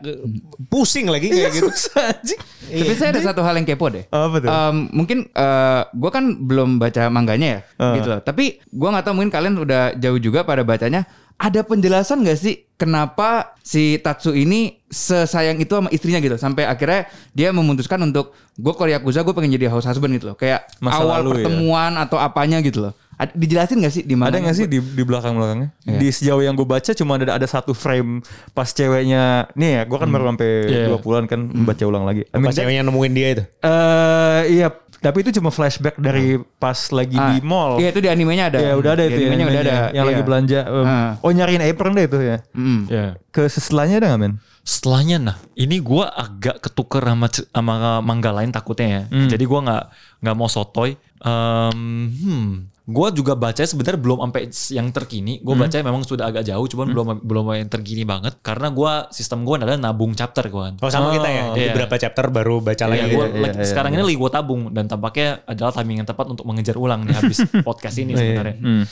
pusing 0.66 1.08
lagi 1.08 1.28
kayak 1.28 1.52
gitu. 1.52 1.68
Susah 1.68 2.12
anjing. 2.12 2.40
Tapi 2.66 2.94
saya 2.96 3.10
ada 3.14 3.22
satu 3.24 3.42
hal 3.42 3.54
yang 3.56 3.66
kepo 3.66 3.88
deh. 3.88 4.06
Apa 4.08 4.38
tuh? 4.38 4.50
Em, 4.50 4.76
mungkin 4.90 5.18
eh 5.30 5.82
gue 5.88 6.10
kan 6.10 6.26
belum 6.40 6.78
baca 6.78 7.08
mangganya 7.08 7.48
ya, 7.48 7.60
Ah. 7.78 7.94
gitu 7.94 8.08
loh. 8.08 8.20
Tapi 8.20 8.58
gue 8.60 8.90
nggak 8.90 9.06
tahu 9.06 9.14
mungkin 9.14 9.32
kalian 9.32 9.56
udah 9.56 9.94
jauh 9.96 10.18
juga 10.18 10.42
pada 10.42 10.62
bacanya. 10.62 11.06
Ada 11.36 11.68
penjelasan 11.68 12.24
gak 12.24 12.40
sih 12.40 12.64
kenapa 12.80 13.56
si 13.60 14.00
Tatsu 14.00 14.32
ini 14.32 14.80
sesayang 14.88 15.60
itu 15.60 15.76
sama 15.76 15.92
istrinya 15.92 16.20
gitu 16.24 16.40
sampai 16.40 16.64
akhirnya 16.64 17.12
dia 17.36 17.52
memutuskan 17.52 18.00
untuk 18.04 18.32
gue 18.56 18.74
kalau 18.76 18.88
Yakuza 18.88 19.24
gue 19.24 19.36
pengen 19.36 19.52
jadi 19.56 19.68
house 19.68 19.84
husband 19.84 20.16
gitu 20.16 20.32
loh 20.32 20.38
kayak 20.40 20.64
Masa 20.80 21.04
awal 21.04 21.24
lalu 21.24 21.44
ya? 21.44 21.48
pertemuan 21.48 21.92
atau 22.00 22.16
apanya 22.20 22.64
gitu 22.64 22.88
loh 22.88 22.94
dijelasin 23.32 23.80
gak 23.80 23.94
sih 23.96 24.04
di 24.04 24.16
mana 24.20 24.36
Ada 24.36 24.44
gak 24.44 24.56
sih 24.60 24.68
di, 24.68 24.84
di 24.84 25.04
belakang-belakangnya? 25.08 25.70
Iya. 25.88 26.00
Di 26.04 26.08
sejauh 26.12 26.44
yang 26.44 26.52
gue 26.60 26.68
baca 26.68 26.92
cuma 26.92 27.16
ada 27.16 27.40
ada 27.40 27.48
satu 27.48 27.72
frame 27.72 28.20
pas 28.52 28.68
ceweknya. 28.68 29.48
Nih 29.56 29.80
ya, 29.80 29.82
gue 29.88 29.98
kan 29.98 30.10
baru 30.12 30.36
sampai 30.36 30.50
dua 30.92 31.00
bulan 31.00 31.24
kan 31.24 31.48
baca 31.64 31.84
ulang 31.88 32.04
lagi. 32.04 32.28
I 32.28 32.44
mean, 32.44 32.52
Pas 32.52 32.56
ceweknya 32.60 32.84
nemuin 32.84 33.14
dia 33.16 33.28
itu. 33.32 33.44
eh 33.64 34.42
iya, 34.52 34.68
tapi 35.06 35.22
itu 35.22 35.38
cuma 35.38 35.54
flashback 35.54 36.02
dari 36.02 36.42
pas 36.58 36.90
lagi 36.90 37.14
di 37.14 37.38
mall. 37.46 37.78
Iya 37.78 37.94
itu 37.94 38.02
di 38.02 38.10
animenya 38.10 38.50
ada. 38.50 38.58
Ya 38.58 38.74
udah 38.74 38.98
ada 38.98 39.06
Di 39.06 39.14
itu 39.14 39.20
ya, 39.22 39.28
animenya 39.30 39.46
udah 39.46 39.62
ada. 39.62 39.78
Yang 39.94 40.06
lagi 40.10 40.18
Iya. 40.18 40.26
belanja. 40.26 40.60
um, 40.66 40.86
Ah. 40.90 41.12
Oh 41.22 41.30
nyariin 41.30 41.62
apron 41.62 41.94
deh 41.94 42.10
itu 42.10 42.18
ya. 42.26 42.38
Mm. 42.58 42.82
Ya. 42.90 43.06
Ke 43.30 43.46
setelahnya 43.46 44.02
ada 44.02 44.18
gak 44.18 44.22
men? 44.26 44.34
Setelahnya 44.66 45.18
nah, 45.22 45.38
ini 45.54 45.78
gua 45.78 46.10
agak 46.10 46.58
ketuker 46.58 47.06
sama 47.06 47.30
sama 47.30 48.02
mangga 48.02 48.34
lain 48.34 48.50
takutnya 48.50 48.88
ya. 48.90 49.02
Hmm. 49.14 49.30
Jadi 49.30 49.46
gua 49.46 49.62
nggak 49.62 49.84
nggak 50.26 50.36
mau 50.42 50.50
sotoy. 50.50 50.98
Em, 51.22 51.80
hmm, 52.10 52.50
gua 52.86 53.10
juga 53.10 53.34
baca 53.34 53.60
sebenarnya 53.60 53.98
belum 53.98 54.22
sampai 54.22 54.42
yang 54.72 54.88
terkini. 54.90 55.42
Gua 55.42 55.54
Hmm. 55.54 55.66
baca 55.66 55.76
memang 55.80 56.02
sudah 56.02 56.26
agak 56.26 56.44
jauh, 56.44 56.66
cuman 56.66 56.88
belum 56.88 57.08
belum 57.20 57.46
yang 57.56 57.66
terkini 57.66 58.04
banget. 58.04 58.38
Karena 58.40 58.70
gua 58.70 59.10
sistem 59.10 59.42
gua 59.42 59.58
adalah 59.58 59.74
nabung 59.76 60.14
chapter 60.14 60.46
gua. 60.48 60.70
Oh 60.76 60.88
sama 60.88 61.10
kita 61.10 61.26
ya. 61.26 61.44
Jadi 61.52 61.62
iya. 61.64 61.74
berapa 61.74 61.96
chapter 61.96 62.26
baru 62.30 62.62
baca 62.62 62.78
Ya, 62.80 62.88
lagi. 62.88 63.02
gua 63.10 63.26
gitu. 63.26 63.36
iya, 63.36 63.44
lagi- 63.44 63.58
iya, 63.58 63.66
sekarang 63.66 63.92
iya. 63.92 63.98
ini 63.98 64.06
lagi 64.06 64.18
gue 64.18 64.32
tabung 64.32 64.62
dan 64.70 64.86
tampaknya 64.86 65.28
adalah 65.44 65.72
timing 65.74 65.98
yang 66.00 66.08
tepat 66.08 66.26
untuk 66.28 66.46
mengejar 66.46 66.76
ulang 66.76 67.02
nih 67.04 67.16
habis 67.16 67.38
podcast 67.68 67.98
ini 67.98 68.14
sebenarnya. 68.14 68.56
Hmm. 68.58 68.84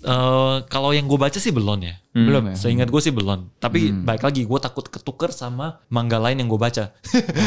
Eh, 0.00 0.56
kalau 0.66 0.90
yang 0.90 1.04
gue 1.04 1.16
baca 1.16 1.36
sih 1.36 1.50
belum 1.50 1.78
ya. 1.80 1.94
Belum 2.10 2.42
ya. 2.50 2.54
Seingat 2.56 2.88
gue 2.88 2.98
sih 2.98 3.12
belum. 3.12 3.52
Tapi 3.56 3.92
baik 3.92 4.24
lagi 4.24 4.42
gue 4.42 4.58
takut 4.58 4.82
ketuker 4.82 5.30
sama 5.30 5.78
mangga 5.86 6.16
lain 6.16 6.40
yang 6.40 6.48
gue 6.48 6.56
baca. 6.56 6.90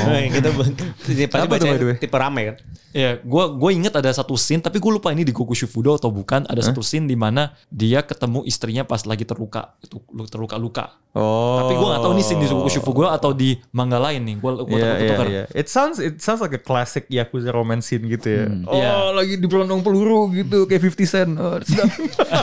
Oh, 0.08 0.13
iya, 0.13 0.30
kita 0.36 0.50
pasti 0.54 1.26
baca 1.28 1.68
tipe 1.98 2.16
rame 2.16 2.42
kan. 2.48 2.56
Ya, 2.94 3.18
gue 3.18 3.44
gue 3.50 3.70
inget 3.74 3.92
ada 3.92 4.08
satu 4.08 4.38
scene, 4.38 4.62
tapi 4.62 4.78
gue 4.78 4.88
lupa 4.88 5.10
ini 5.10 5.26
di 5.26 5.34
Goku 5.34 5.52
Shufudo 5.52 5.98
atau 5.98 6.13
bukan. 6.13 6.46
Ada 6.46 6.70
satu 6.70 6.80
scene 6.80 7.04
di 7.04 7.18
mana 7.18 7.52
dia 7.68 8.06
ketemu 8.06 8.46
istrinya 8.46 8.86
pas 8.86 9.02
lagi 9.04 9.26
terluka, 9.26 9.74
itu 9.82 9.98
lu- 10.13 10.30
terluka-luka. 10.30 11.02
Oh. 11.13 11.58
Tapi 11.60 11.74
gue 11.74 11.88
gak 11.89 12.02
tahu 12.02 12.13
nih 12.13 12.24
scene 12.24 12.39
di 12.39 12.48
Goku 12.48 12.70
Shufudo 12.70 13.10
atau 13.10 13.34
di 13.34 13.58
mangga 13.74 13.98
lain 13.98 14.22
nih. 14.24 14.36
Gue 14.38 14.52
gue 14.63 14.78
Iya, 14.78 14.86
takut 14.86 14.94
iya, 14.96 15.10
ketuker. 15.10 15.28
iya. 15.28 15.44
It 15.52 15.68
sounds 15.68 15.98
it 15.98 16.22
sounds 16.22 16.39
like 16.39 16.54
a 16.54 16.62
classic 16.62 17.10
Yakuza 17.10 17.50
romance 17.50 17.89
scene 17.89 18.06
gitu 18.08 18.28
ya. 18.30 18.46
Oh, 18.63 18.78
Iya. 18.78 18.92
lagi 19.12 19.34
diberondong 19.36 19.82
peluru 19.82 20.30
gitu 20.32 20.70
kayak 20.70 20.86
50 20.88 21.04
Cent. 21.04 21.32
Oh. 21.36 21.58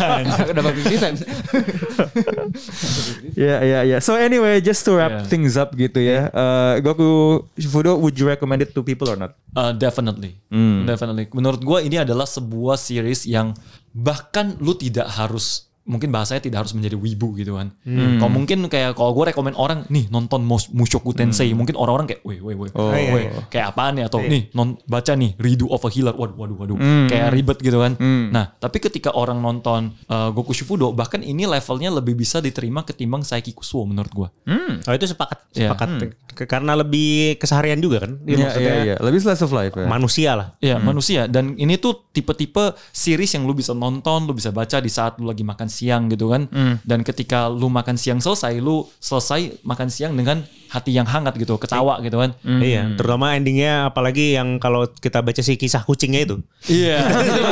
Dapat 0.50 0.72
50 0.74 0.96
cent. 0.98 1.16
Ya, 3.36 3.60
ya, 3.62 3.78
ya. 3.86 3.98
So 4.00 4.16
anyway, 4.16 4.60
just 4.60 4.82
to 4.84 4.96
wrap 4.96 5.12
Yeah. 5.12 5.26
things 5.26 5.54
up 5.54 5.72
gitu 5.74 5.98
ya. 5.98 6.28
Uh, 6.30 6.74
Goku 6.80 7.10
Shufudo, 7.56 7.96
would 7.96 8.16
you 8.16 8.26
recommend 8.26 8.62
it 8.62 8.72
to 8.72 8.82
people 8.82 9.06
or 9.06 9.16
not? 9.16 9.34
Uh, 9.52 9.72
definitely, 9.72 10.36
Hmm. 10.48 10.84
definitely. 10.84 11.26
Menurut 11.30 11.60
gue 11.60 11.78
ini 11.82 11.98
adalah 11.98 12.24
sebuah 12.24 12.76
series 12.76 13.26
yang 13.26 13.54
bahkan 13.90 14.54
lu 14.58 14.74
tidak 14.74 15.10
harus 15.10 15.69
mungkin 15.82 16.08
bahasanya 16.08 16.42
tidak 16.42 16.64
harus 16.64 16.72
menjadi 16.72 16.94
wibu 16.94 17.34
gitu 17.34 17.56
kan. 17.56 17.72
Hmm. 17.82 18.20
Kalau 18.20 18.30
mungkin 18.30 18.58
kayak 18.66 18.94
kalau 18.94 19.10
gue 19.12 19.24
rekomend 19.28 19.56
orang 19.56 19.82
nih 19.88 20.06
nonton 20.06 20.44
Mushoku 20.46 21.10
Tensei, 21.10 21.50
mungkin 21.50 21.74
orang-orang 21.74 22.06
kayak, 22.06 22.22
weh 22.22 22.38
weh 22.38 22.54
weh, 22.54 22.70
Hmm. 22.70 22.78
Oh. 22.78 22.92
weh, 22.92 23.26
Iya, 23.26 23.30
kayak 23.48 23.66
apaan 23.70 23.94
ya? 23.96 24.06
Atau 24.06 24.22
nih 24.22 24.52
non 24.52 24.78
baca 24.84 25.12
nih 25.12 25.34
Redo 25.34 25.66
of 25.66 25.82
a 25.82 25.90
Healer, 25.90 26.14
waduh 26.14 26.36
waduh 26.36 26.56
waduh, 26.56 26.76
Hmm. 26.76 27.08
kayak 27.08 27.32
ribet 27.32 27.58
gitu 27.58 27.78
kan. 27.78 27.96
Nah, 28.30 28.54
tapi 28.54 28.78
ketika 28.78 29.10
orang 29.12 29.40
nonton 29.40 29.96
uh, 30.06 30.30
Goku 30.30 30.52
Shufudo, 30.52 30.92
bahkan 30.92 31.20
ini 31.20 31.44
levelnya 31.44 31.90
lebih 31.90 32.14
bisa 32.14 32.38
diterima 32.38 32.82
ketimbang 32.82 33.20
Saiki 33.20 33.50
Kusuo 33.50 33.82
menurut 33.82 34.10
gue. 34.10 34.28
Oh 34.80 34.92
itu 34.92 35.06
sepakat, 35.06 35.38
Iya. 35.52 35.72
sepakat. 35.72 35.88
Ke- 36.30 36.46
Karena 36.46 36.72
lebih 36.72 37.36
keseharian 37.36 37.78
juga 37.78 38.04
kan. 38.04 38.16
Dia 38.20 38.32
Iya, 38.32 38.44
maksudnya 38.44 38.72
iya, 38.72 38.84
iya. 38.84 38.96
Lebih 38.98 39.18
slice 39.18 39.42
of 39.42 39.50
life 39.50 39.74
ya. 39.74 39.86
manusia 39.86 40.30
lah. 40.34 40.48
Ya 40.58 40.76
manusia 40.78 41.26
dan 41.26 41.54
ini 41.54 41.76
tuh 41.76 42.06
tipe-tipe 42.10 42.60
series 42.90 43.32
yang 43.32 43.44
lu 43.44 43.52
bisa 43.52 43.72
nonton, 43.72 44.24
lu 44.24 44.32
bisa 44.32 44.50
baca 44.50 44.76
di 44.76 44.88
saat 44.88 45.16
lu 45.16 45.26
lagi 45.26 45.42
makan 45.42 45.66
siang 45.70 46.10
gitu 46.10 46.34
kan. 46.34 46.50
Dan 46.82 47.06
ketika 47.06 47.46
lu 47.46 47.70
makan 47.70 47.94
siang 47.94 48.18
selesai, 48.18 48.58
lu 48.58 48.82
selesai 48.98 49.62
makan 49.62 49.88
siang 49.88 50.18
dengan 50.18 50.42
hati 50.70 50.94
yang 50.94 51.04
hangat 51.04 51.34
gitu, 51.36 51.58
ketawa 51.58 51.98
gitu 52.00 52.16
kan. 52.22 52.30
Iya, 52.46 52.94
terutama 52.94 53.34
endingnya 53.34 53.90
apalagi 53.90 54.38
yang 54.38 54.62
kalau 54.62 54.86
kita 54.86 55.20
baca 55.20 55.42
si 55.42 55.58
kisah 55.58 55.82
kucingnya 55.82 56.24
itu. 56.24 56.36
Iya. 56.70 57.02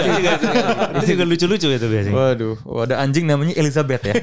itu 1.02 1.18
juga 1.18 1.24
lucu-lucu 1.26 1.68
itu 1.74 1.86
biasanya. 1.90 2.14
Waduh, 2.14 2.56
oh, 2.62 2.86
ada 2.86 3.02
anjing 3.02 3.26
namanya 3.26 3.58
Elizabeth 3.58 4.02
ya. 4.06 4.14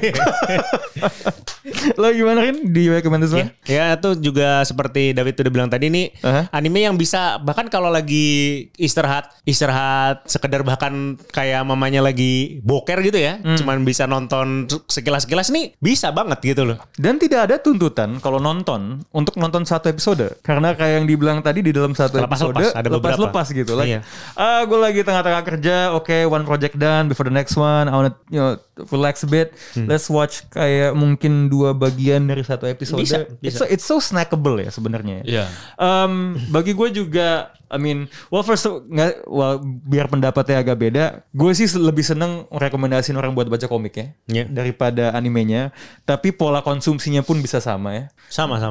Lo 1.98 2.08
gimana 2.14 2.40
kan 2.46 2.56
di 2.70 2.86
recommended 2.88 3.28
Ya, 3.36 3.50
ya 3.66 3.84
itu 3.98 4.30
juga 4.30 4.62
seperti 4.62 5.10
David 5.10 5.34
udah 5.42 5.52
bilang 5.52 5.70
tadi 5.70 5.90
nih 5.90 6.14
Aha. 6.22 6.46
anime 6.54 6.86
yang 6.86 6.94
bisa 6.94 7.42
bahkan 7.42 7.66
kalau 7.66 7.90
lagi 7.90 8.68
istirahat 8.78 9.34
istirahat 9.42 10.22
sekedar 10.30 10.62
bahkan 10.62 11.18
kayak 11.34 11.66
mamanya 11.66 12.00
lagi 12.00 12.62
boker 12.62 13.02
gitu 13.02 13.18
ya 13.18 13.42
cuman 13.42 13.82
bisa 13.82 14.06
nonton 14.06 14.70
sekilas-sekilas 14.86 15.50
nih 15.50 15.74
bisa 15.82 16.14
banget 16.14 16.54
gitu 16.54 16.62
loh 16.62 16.78
Dan 16.94 17.18
tidak 17.18 17.50
ada 17.50 17.56
tuntutan 17.58 18.22
kalau 18.22 18.38
nonton 18.38 18.85
untuk 19.10 19.34
nonton 19.36 19.62
satu 19.62 19.86
episode 19.86 20.38
karena 20.40 20.72
kayak 20.72 20.94
yang 20.98 21.06
dibilang 21.06 21.38
tadi 21.40 21.60
di 21.60 21.70
dalam 21.70 21.92
satu 21.92 22.18
Lepas-lepas, 22.18 22.52
episode 22.52 22.74
ada 22.74 22.88
beberapa. 22.88 23.06
lepas-lepas 23.16 23.46
gitu 23.52 23.72
lah. 23.74 23.84
Iya. 23.84 24.00
Ah, 24.32 24.62
gue 24.62 24.76
lagi 24.76 25.00
tengah-tengah 25.00 25.42
kerja, 25.42 25.76
oke 25.92 26.16
one 26.26 26.42
project 26.42 26.74
done 26.74 27.06
before 27.06 27.24
the 27.24 27.32
next 27.32 27.54
one, 27.54 27.86
I 27.86 27.94
wanna 27.94 28.12
you 28.28 28.36
know 28.36 28.54
relax 28.88 29.22
a 29.22 29.28
bit, 29.28 29.56
Hmm. 29.72 29.86
let's 29.86 30.06
watch 30.06 30.44
kayak 30.48 30.92
mungkin 30.92 31.46
dua 31.46 31.72
bagian 31.72 32.24
dari 32.24 32.42
satu 32.42 32.64
episode. 32.64 32.98
Bisa, 32.98 33.24
It's, 33.40 33.40
bisa. 33.40 33.58
so, 33.58 33.64
it's 33.66 33.84
so 33.84 33.96
snackable 33.96 34.56
ya 34.56 34.68
sebenarnya. 34.68 35.22
Iya. 35.22 35.44
Um, 35.76 36.36
bagi 36.50 36.72
gue 36.72 36.92
juga, 36.92 37.28
I 37.66 37.76
mean, 37.76 38.06
well 38.28 38.40
first 38.40 38.62
nggak, 38.62 39.26
well 39.26 39.58
biar 39.62 40.06
pendapatnya 40.06 40.60
agak 40.60 40.76
beda, 40.78 41.04
gue 41.26 41.50
sih 41.50 41.66
lebih 41.72 42.04
seneng 42.04 42.44
rekomendasiin 42.48 43.14
orang 43.14 43.32
buat 43.32 43.46
baca 43.46 43.64
komiknya 43.64 44.12
Iya. 44.26 44.44
daripada 44.46 45.10
animenya. 45.10 45.72
Tapi 46.02 46.30
pola 46.30 46.60
konsumsinya 46.60 47.20
pun 47.20 47.40
bisa 47.40 47.58
sama 47.58 47.96
ya. 47.96 48.04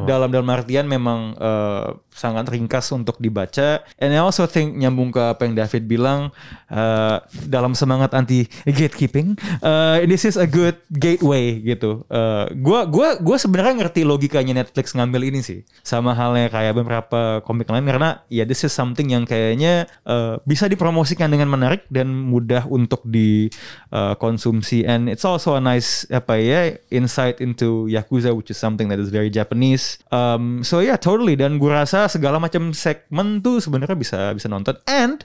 Dalam 0.06 0.30
dalam 0.30 0.50
artian 0.54 0.86
memang 0.86 1.34
eh, 1.36 1.90
sangat 2.16 2.48
ringkas 2.48 2.88
untuk 2.96 3.20
dibaca. 3.20 3.84
And 4.00 4.16
I 4.16 4.24
also 4.24 4.48
think 4.48 4.80
nyambung 4.80 5.12
ke 5.12 5.20
apa 5.20 5.44
yang 5.44 5.60
David 5.60 5.92
bilang 5.92 6.32
eh, 6.72 7.18
dalam 7.44 7.76
semangat 7.76 8.16
anti 8.16 8.48
gatekeeping, 8.64 9.36
eh, 9.60 10.08
this 10.08 10.24
is 10.24 10.40
a 10.40 10.48
good 10.48 10.80
gateway 10.96 11.60
gitu. 11.60 12.08
Eh, 12.08 12.46
gua 12.64 12.88
gua 12.88 13.20
gua 13.20 13.36
sebenarnya 13.36 13.84
ngerti 13.84 14.08
logikanya 14.08 14.64
Netflix 14.64 14.96
ngambil 14.96 15.28
ini 15.28 15.44
sih. 15.44 15.68
Sama 15.84 16.16
halnya 16.16 16.48
kayak 16.48 16.80
beberapa 16.80 17.44
komik 17.44 17.68
lain 17.68 17.84
karena 17.84 18.24
ya 18.32 18.48
this 18.48 18.64
is 18.64 18.72
something 18.72 19.12
yang 19.12 19.28
kayaknya 19.28 19.90
eh, 20.08 20.40
bisa 20.48 20.72
dipromosikan 20.72 21.28
dengan 21.28 21.52
menarik 21.52 21.84
dan 21.92 22.08
mudah 22.08 22.64
untuk 22.72 23.04
dikonsumsi. 23.04 24.88
and 24.88 25.10
it's 25.10 25.26
also 25.26 25.58
a 25.58 25.62
nice 25.62 26.06
apa 26.14 26.38
ya 26.40 26.62
insight 26.94 27.42
into 27.42 27.90
Yakuza 27.90 28.32
which 28.32 28.54
is 28.54 28.58
something 28.58 28.88
that 28.88 29.02
is 29.02 29.10
very 29.10 29.28
Japanese. 29.34 29.95
Um, 30.10 30.62
so 30.62 30.80
yeah, 30.80 31.00
totally. 31.00 31.36
Dan 31.36 31.58
gue 31.58 31.72
rasa 31.72 32.08
segala 32.08 32.38
macam 32.38 32.72
segmen 32.72 33.40
tuh 33.42 33.60
sebenarnya 33.60 33.98
bisa 33.98 34.32
bisa 34.36 34.48
nonton. 34.48 34.76
And 34.88 35.24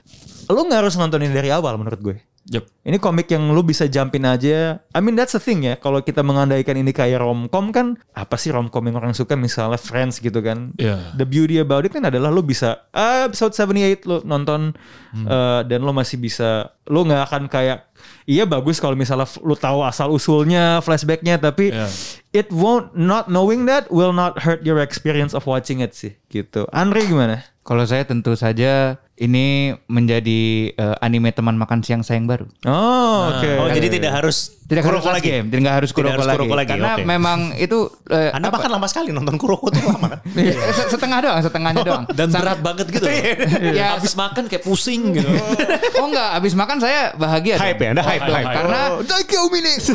lu 0.51 0.67
nggak 0.67 0.85
harus 0.87 0.95
nonton 0.99 1.23
ini 1.23 1.33
dari 1.33 1.49
awal 1.49 1.77
menurut 1.79 2.01
gue. 2.01 2.17
Yup. 2.49 2.65
Ini 2.81 2.97
komik 2.97 3.29
yang 3.29 3.53
lu 3.53 3.61
bisa 3.61 3.85
jumpin 3.85 4.25
aja. 4.25 4.81
I 4.97 4.99
mean 4.99 5.13
that's 5.13 5.37
the 5.37 5.43
thing 5.43 5.61
ya. 5.61 5.77
Kalau 5.77 6.01
kita 6.01 6.25
mengandaikan 6.25 6.73
ini 6.73 6.89
kayak 6.89 7.21
romcom 7.21 7.69
kan 7.69 8.01
apa 8.17 8.33
sih 8.33 8.49
romcom 8.49 8.81
yang 8.81 8.97
orang 8.97 9.13
suka 9.13 9.37
misalnya 9.37 9.77
Friends 9.77 10.17
gitu 10.17 10.41
kan. 10.41 10.73
Iya. 10.81 11.13
The 11.13 11.29
beauty 11.29 11.61
about 11.61 11.85
it 11.85 11.93
kan 11.93 12.09
adalah 12.09 12.33
lu 12.33 12.41
bisa 12.41 12.89
ah, 12.97 13.29
episode 13.29 13.53
78 13.53 14.09
lu 14.09 14.17
nonton 14.25 14.73
eh, 15.13 15.61
dan 15.69 15.79
lu 15.85 15.93
masih 15.93 16.17
bisa 16.17 16.73
lu 16.89 17.05
nggak 17.05 17.29
akan 17.29 17.43
kayak 17.45 17.90
iya 18.23 18.43
bagus 18.43 18.77
kalau 18.77 18.93
misalnya 18.93 19.25
lu 19.41 19.53
tahu 19.53 19.81
asal 19.81 20.09
usulnya 20.09 20.79
flashbacknya 20.79 21.35
tapi 21.35 21.69
Iya. 21.69 21.87
it 22.31 22.47
won't 22.49 22.91
not 22.93 23.27
knowing 23.27 23.65
that 23.65 23.89
will 23.89 24.11
not 24.11 24.39
hurt 24.39 24.61
your 24.61 24.79
experience 24.79 25.31
of 25.31 25.43
watching 25.43 25.79
it 25.79 25.91
sih 25.91 26.13
gitu. 26.27 26.65
Andre 26.71 27.03
gimana? 27.03 27.43
Kalau 27.61 27.85
saya 27.85 28.01
tentu 28.03 28.33
saja 28.33 28.97
ini 29.15 29.77
menjadi 29.85 30.41
eh, 30.73 30.95
anime 30.99 31.29
teman 31.29 31.53
makan 31.53 31.85
siang 31.85 32.01
saya 32.01 32.17
yang 32.17 32.25
baru. 32.25 32.49
Oh 32.65 33.37
oke. 33.37 33.49
oh 33.61 33.69
jadi 33.69 33.87
tidak 33.87 34.11
harus 34.17 34.60
Tidak 34.71 34.79
harus 34.79 35.03
Kuroko 35.03 35.09
last 35.11 35.17
lagi? 35.19 35.27
game, 35.27 35.45
tidak 35.51 35.73
harus 35.75 35.89
Tidak 35.91 35.97
Kuroko 35.99 36.13
harus 36.15 36.23
lagi. 36.25 36.37
Kuroko 36.39 36.55
lagi, 36.55 36.69
Karena 36.71 36.91
oke. 36.95 37.03
memang 37.03 37.39
itu 37.55 37.77
eh, 38.07 38.31
Anda 38.31 38.47
apa? 38.47 38.55
bahkan 38.55 38.71
lama 38.71 38.87
sekali 38.87 39.11
nonton 39.11 39.35
Kuroko 39.35 39.67
tuh 39.67 39.83
lama 39.83 40.07
kan? 40.07 40.19
Eh, 40.31 40.55
se- 40.71 40.89
setengah 40.89 41.17
doang, 41.19 41.37
setengahnya 41.37 41.83
doang. 41.91 42.03
Dan 42.09 42.31
Sam- 42.31 42.39
berat 42.39 42.59
banget 42.63 42.87
gitu. 42.87 43.03
Ya, 43.75 43.99
Habis 43.99 44.15
makan 44.15 44.47
kayak 44.47 44.63
pusing 44.63 45.11
gitu. 45.11 45.27
Oh 45.99 46.07
enggak, 46.07 46.29
habis 46.33 46.55
makan 46.55 46.79
saya 46.79 47.11
bahagia. 47.13 47.59
Hype 47.59 47.77
dong. 47.77 47.83
ya, 47.83 47.91
Anda 47.91 48.03
hype, 48.03 48.23
dong. 48.23 48.33
hype. 48.33 48.55
Karena 48.55 48.79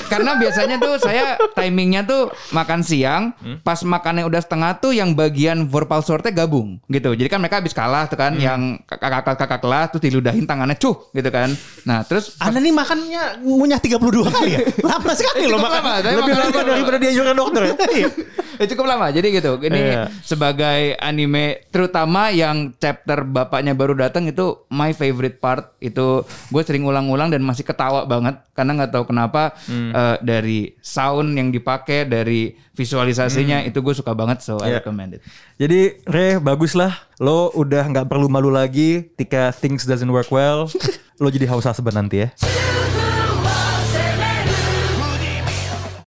karena 0.06 0.30
biasanya 0.36 0.76
tuh 0.78 0.94
saya 0.98 1.24
timingnya 1.52 2.02
tuh 2.04 2.22
makan 2.50 2.80
siang, 2.82 3.32
pas 3.62 3.80
makannya 3.80 4.22
udah 4.22 4.38
setengah 4.38 4.76
tuh 4.78 4.92
yang 4.92 5.12
bagian 5.12 5.66
verbal 5.66 6.00
swordnya 6.00 6.32
gabung 6.34 6.78
gitu. 6.86 7.12
Jadi 7.12 7.26
kan 7.26 7.40
mereka 7.40 7.58
habis 7.58 7.72
kalah 7.72 8.06
tuh 8.06 8.14
kan, 8.14 8.36
yang 8.36 8.76
kakak-kakak 8.84 9.58
kelas 9.58 9.86
tuh 9.90 10.00
diludahin 10.00 10.44
tangannya 10.44 10.76
cuh 10.76 11.08
gitu 11.10 11.28
kan. 11.28 11.50
Nah 11.82 12.02
terus 12.02 12.36
Anda 12.36 12.60
nih 12.60 12.70
makannya 12.70 13.22
ngunyah 13.42 13.80
32 13.80 13.96
kali 14.28 14.50
ya? 14.52 14.60
Lama 14.88 15.12
sekali 15.12 15.44
loh 15.44 15.56
cukup 15.56 15.70
makan. 15.70 15.82
lama, 16.02 16.16
Lebih 16.16 16.34
lama 16.34 16.60
daripada 16.62 16.98
dianjurkan 16.98 17.34
dokter 17.34 17.60
ya. 17.62 17.74
ya 18.58 18.64
cukup 18.66 18.84
lama. 18.84 19.06
Jadi 19.08 19.28
gitu. 19.32 19.52
Ini 19.58 19.78
Iya. 19.78 20.02
sebagai 20.20 20.80
anime 20.96 21.44
terutama 21.68 22.28
yang 22.28 22.74
chapter 22.74 23.22
bapaknya 23.22 23.72
baru 23.72 23.94
datang 23.94 24.24
itu 24.24 24.66
my 24.68 24.90
favorite 24.90 25.36
part. 25.36 25.76
Itu 25.78 26.22
gue 26.24 26.62
sering 26.62 26.82
ulang-ulang 26.82 27.28
dan 27.28 27.40
masih 27.40 27.62
ketawa 27.62 28.04
banget 28.04 28.42
karena 28.52 28.72
nggak 28.74 28.92
tahu 28.92 29.04
kenapa 29.06 29.52
Hmm. 29.64 29.90
eh, 29.90 30.16
dari 30.20 30.60
sound 30.78 31.32
yang 31.32 31.48
dipakai, 31.48 32.04
dari 32.04 32.54
visualisasinya 32.72 33.60
itu 33.62 33.78
gue 33.78 33.92
suka 33.92 34.12
banget 34.12 34.40
so 34.40 34.58
I 34.58 34.68
Iya. 34.68 34.78
recommend 34.78 35.16
it. 35.16 35.20
Jadi 35.56 35.80
Re 36.04 36.36
bagus 36.36 36.72
lah 36.72 36.92
Lo 37.16 37.48
udah 37.50 37.84
nggak 37.86 38.04
perlu 38.04 38.28
malu 38.28 38.48
lagi 38.48 39.08
Ketika 39.10 39.48
things 39.50 39.82
doesn't 39.82 40.08
work 40.08 40.28
well 40.28 40.68
Lo 41.16 41.28
jadi 41.28 41.44
house 41.46 41.64
husband 41.64 41.96
nanti 41.96 42.20
ya 42.20 42.28